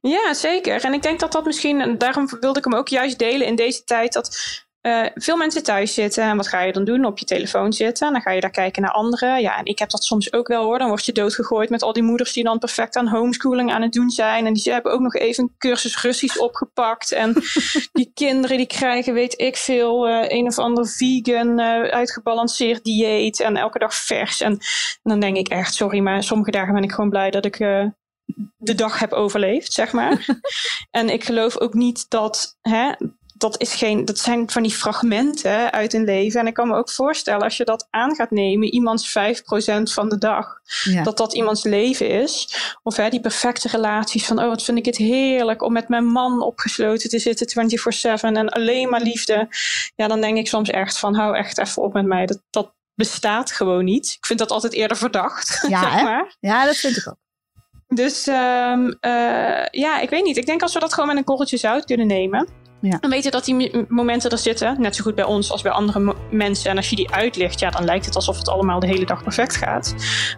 Ja, 0.00 0.34
zeker. 0.34 0.84
En 0.84 0.92
ik 0.92 1.02
denk 1.02 1.20
dat 1.20 1.32
dat 1.32 1.44
misschien, 1.44 1.80
en 1.80 1.98
daarom 1.98 2.28
wilde 2.40 2.58
ik 2.58 2.64
hem 2.64 2.74
ook 2.74 2.88
juist 2.88 3.18
delen 3.18 3.46
in 3.46 3.56
deze 3.56 3.84
tijd, 3.84 4.12
dat 4.12 4.64
uh, 4.86 5.06
veel 5.14 5.36
mensen 5.36 5.62
thuis 5.62 5.94
zitten. 5.94 6.24
En 6.24 6.36
wat 6.36 6.48
ga 6.48 6.62
je 6.62 6.72
dan 6.72 6.84
doen? 6.84 7.04
Op 7.04 7.18
je 7.18 7.24
telefoon 7.24 7.72
zitten. 7.72 8.12
Dan 8.12 8.20
ga 8.20 8.30
je 8.30 8.40
daar 8.40 8.50
kijken 8.50 8.82
naar 8.82 8.90
anderen. 8.90 9.40
Ja, 9.40 9.58
en 9.58 9.64
ik 9.64 9.78
heb 9.78 9.90
dat 9.90 10.04
soms 10.04 10.32
ook 10.32 10.48
wel 10.48 10.64
hoor. 10.64 10.78
Dan 10.78 10.88
word 10.88 11.04
je 11.04 11.12
doodgegooid 11.12 11.70
met 11.70 11.82
al 11.82 11.92
die 11.92 12.02
moeders 12.02 12.32
die 12.32 12.44
dan 12.44 12.58
perfect 12.58 12.96
aan 12.96 13.08
homeschooling 13.08 13.72
aan 13.72 13.82
het 13.82 13.92
doen 13.92 14.10
zijn. 14.10 14.46
En 14.46 14.52
die 14.52 14.72
hebben 14.72 14.92
ook 14.92 15.00
nog 15.00 15.14
even 15.14 15.44
een 15.44 15.54
cursus 15.58 16.02
Russisch 16.02 16.38
opgepakt. 16.38 17.12
En 17.12 17.34
die 17.92 18.10
kinderen 18.14 18.56
die 18.56 18.66
krijgen, 18.66 19.14
weet 19.14 19.40
ik 19.40 19.56
veel, 19.56 20.08
uh, 20.08 20.24
een 20.28 20.46
of 20.46 20.58
ander 20.58 20.88
vegan, 20.88 21.60
uh, 21.60 21.82
uitgebalanceerd 21.82 22.84
dieet. 22.84 23.40
En 23.40 23.56
elke 23.56 23.78
dag 23.78 23.94
vers. 23.94 24.40
En, 24.40 24.52
en, 24.52 24.58
dan 25.02 25.20
denk 25.20 25.36
ik 25.36 25.48
echt, 25.48 25.74
sorry, 25.74 25.98
maar 25.98 26.22
sommige 26.22 26.50
dagen 26.50 26.74
ben 26.74 26.82
ik 26.82 26.92
gewoon 26.92 27.10
blij 27.10 27.30
dat 27.30 27.44
ik 27.44 27.56
de 28.56 28.74
dag 28.74 28.98
heb 28.98 29.12
overleefd, 29.12 29.72
zeg 29.72 29.92
maar. 29.92 30.26
en 30.90 31.08
ik 31.10 31.24
geloof 31.24 31.58
ook 31.58 31.74
niet 31.74 32.10
dat, 32.10 32.58
hè, 32.60 32.92
dat, 33.38 33.60
is 33.60 33.74
geen, 33.74 34.04
dat 34.04 34.18
zijn 34.18 34.50
van 34.50 34.62
die 34.62 34.72
fragmenten 34.72 35.72
uit 35.72 35.94
een 35.94 36.04
leven. 36.04 36.40
En 36.40 36.46
ik 36.46 36.54
kan 36.54 36.68
me 36.68 36.76
ook 36.76 36.90
voorstellen, 36.90 37.42
als 37.42 37.56
je 37.56 37.64
dat 37.64 37.86
aan 37.90 38.14
gaat 38.14 38.30
nemen, 38.30 38.72
iemands 38.72 39.08
5% 39.08 39.12
van 39.82 40.08
de 40.08 40.18
dag, 40.18 40.60
ja. 40.82 41.02
dat 41.02 41.16
dat 41.16 41.34
iemands 41.34 41.64
leven 41.64 42.08
is. 42.08 42.56
Of 42.82 42.96
hè, 42.96 43.08
die 43.08 43.20
perfecte 43.20 43.68
relaties 43.68 44.26
van, 44.26 44.38
oh 44.38 44.48
wat 44.48 44.62
vind 44.62 44.78
ik 44.78 44.84
het 44.84 44.96
heerlijk 44.96 45.62
om 45.62 45.72
met 45.72 45.88
mijn 45.88 46.04
man 46.04 46.42
opgesloten 46.42 47.10
te 47.10 47.18
zitten 47.18 47.80
24-7 48.20 48.20
en 48.20 48.48
alleen 48.48 48.88
maar 48.88 49.00
liefde. 49.00 49.48
Ja, 49.94 50.08
dan 50.08 50.20
denk 50.20 50.36
ik 50.36 50.48
soms 50.48 50.70
echt 50.70 50.98
van, 50.98 51.14
hou 51.14 51.36
echt 51.36 51.58
even 51.58 51.82
op 51.82 51.92
met 51.92 52.06
mij. 52.06 52.26
Dat, 52.26 52.42
dat 52.50 52.74
bestaat 52.94 53.52
gewoon 53.52 53.84
niet. 53.84 54.14
Ik 54.18 54.26
vind 54.26 54.38
dat 54.38 54.50
altijd 54.50 54.72
eerder 54.72 54.96
verdacht. 54.96 55.54
Ja, 55.68 55.80
zeg 55.80 56.02
maar. 56.02 56.36
ja 56.40 56.64
dat 56.64 56.76
vind 56.76 56.96
ik 56.96 57.08
ook. 57.08 57.16
Dus 57.88 58.26
um, 58.26 58.86
uh, 58.86 59.66
ja, 59.70 60.00
ik 60.00 60.10
weet 60.10 60.24
niet. 60.24 60.36
Ik 60.36 60.46
denk 60.46 60.62
als 60.62 60.74
we 60.74 60.80
dat 60.80 60.92
gewoon 60.92 61.08
met 61.08 61.16
een 61.16 61.24
korreltje 61.24 61.56
zout 61.56 61.84
kunnen 61.84 62.06
nemen. 62.06 62.48
Ja. 62.90 62.98
Dan 63.00 63.10
weet 63.10 63.24
je 63.24 63.30
dat 63.30 63.44
die 63.44 63.84
momenten 63.88 64.30
er 64.30 64.38
zitten, 64.38 64.80
net 64.80 64.96
zo 64.96 65.02
goed 65.02 65.14
bij 65.14 65.24
ons 65.24 65.50
als 65.50 65.62
bij 65.62 65.72
andere 65.72 66.14
mensen. 66.30 66.70
En 66.70 66.76
als 66.76 66.90
je 66.90 66.96
die 66.96 67.10
uitlicht, 67.10 67.60
ja, 67.60 67.70
dan 67.70 67.84
lijkt 67.84 68.06
het 68.06 68.14
alsof 68.14 68.38
het 68.38 68.48
allemaal 68.48 68.80
de 68.80 68.86
hele 68.86 69.06
dag 69.06 69.22
perfect 69.22 69.56
gaat. 69.56 69.94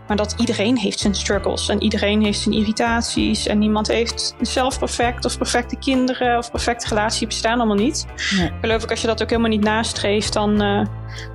Maar 0.06 0.16
dat 0.16 0.34
iedereen 0.38 0.78
heeft 0.78 0.98
zijn 0.98 1.14
struggles 1.14 1.68
en 1.68 1.82
iedereen 1.82 2.24
heeft 2.24 2.40
zijn 2.40 2.54
irritaties. 2.54 3.46
En 3.46 3.58
niemand 3.58 3.88
heeft 3.88 4.34
zelf 4.40 4.78
perfect 4.78 5.24
of 5.24 5.38
perfecte 5.38 5.76
kinderen 5.76 6.38
of 6.38 6.50
perfecte 6.50 6.88
relatie 6.88 7.26
bestaan 7.26 7.58
allemaal 7.58 7.76
niet. 7.76 8.06
Nee. 8.36 8.50
Geloof 8.60 8.82
ik, 8.82 8.90
als 8.90 9.00
je 9.00 9.06
dat 9.06 9.22
ook 9.22 9.30
helemaal 9.30 9.50
niet 9.50 9.64
nastreeft, 9.64 10.32
dan, 10.32 10.62
uh, 10.62 10.86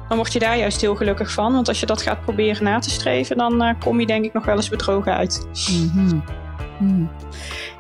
dan 0.08 0.18
word 0.18 0.34
je 0.34 0.40
daar 0.40 0.58
juist 0.58 0.82
heel 0.82 0.96
gelukkig 0.96 1.32
van. 1.32 1.54
Want 1.54 1.68
als 1.68 1.80
je 1.80 1.86
dat 1.86 2.02
gaat 2.02 2.22
proberen 2.22 2.64
na 2.64 2.80
te 2.80 2.90
streven, 2.90 3.38
dan 3.38 3.64
uh, 3.64 3.74
kom 3.80 4.00
je 4.00 4.06
denk 4.06 4.26
ik 4.26 4.34
nog 4.34 4.46
wel 4.46 4.56
eens 4.56 4.70
bedrogen 4.70 5.16
uit. 5.16 5.48
Mm 5.72 5.92
-hmm. 5.94 6.24
Mm. 6.84 7.10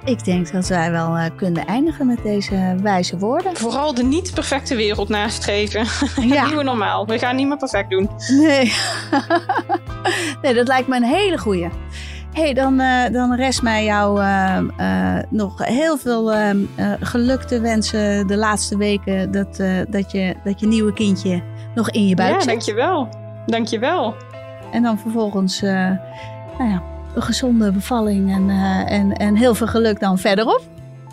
Ik 0.05 0.23
denk 0.23 0.51
dat 0.51 0.67
wij 0.67 0.91
wel 0.91 1.17
uh, 1.17 1.25
kunnen 1.35 1.65
eindigen 1.65 2.07
met 2.07 2.23
deze 2.23 2.75
wijze 2.81 3.17
woorden. 3.17 3.55
Vooral 3.55 3.93
de 3.93 4.03
niet 4.03 4.33
perfecte 4.33 4.75
wereld 4.75 5.09
nastreven. 5.09 5.85
Ja. 6.33 6.45
Nieuwe 6.45 6.63
normaal. 6.63 7.05
We 7.05 7.19
gaan 7.19 7.35
niet 7.35 7.47
meer 7.47 7.57
perfect 7.57 7.89
doen. 7.89 8.09
Nee. 8.27 8.73
nee, 10.41 10.53
dat 10.53 10.67
lijkt 10.67 10.87
me 10.87 10.95
een 10.95 11.03
hele 11.03 11.37
goeie. 11.37 11.69
hey, 12.31 12.53
dan, 12.53 12.81
uh, 12.81 13.09
dan 13.11 13.35
rest 13.35 13.61
mij 13.61 13.83
jou 13.83 14.21
uh, 14.21 15.19
nog 15.29 15.65
heel 15.65 15.97
veel 15.97 16.33
geluk 16.99 17.41
te 17.41 17.59
wensen 17.59 18.27
de 18.27 18.37
laatste 18.37 18.77
weken. 18.77 19.31
Dat, 19.31 19.55
dat, 19.89 20.11
je, 20.11 20.35
dat 20.43 20.59
je 20.59 20.67
nieuwe 20.67 20.93
kindje 20.93 21.43
nog 21.75 21.89
in 21.89 22.07
je 22.07 22.15
buik 22.15 22.33
ja, 22.33 22.39
zit. 22.39 22.49
dankjewel. 22.49 23.09
Dankjewel. 23.45 24.15
En 24.71 24.83
dan 24.83 24.99
vervolgens, 24.99 25.61
nou 25.61 25.99
ja, 26.57 26.92
een 27.15 27.21
gezonde 27.21 27.71
bevalling 27.71 28.31
en, 28.31 28.49
uh, 28.49 28.91
en, 28.91 29.13
en 29.13 29.35
heel 29.35 29.55
veel 29.55 29.67
geluk 29.67 29.99
dan 29.99 30.17
verderop. 30.17 30.61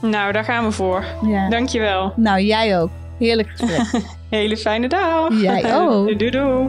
Nou, 0.03 0.33
daar 0.33 0.45
gaan 0.45 0.65
we 0.65 0.71
voor. 0.71 1.05
Ja. 1.27 1.49
Dankjewel. 1.49 2.13
Nou, 2.17 2.41
jij 2.41 2.81
ook. 2.81 2.91
Heerlijk 3.19 3.49
gesprek. 3.49 4.03
Hele 4.31 4.57
fijne 4.57 4.89
dag. 4.89 5.41
Jij 5.41 5.77
ook. 5.77 6.07
doei 6.19 6.31
doei. 6.31 6.69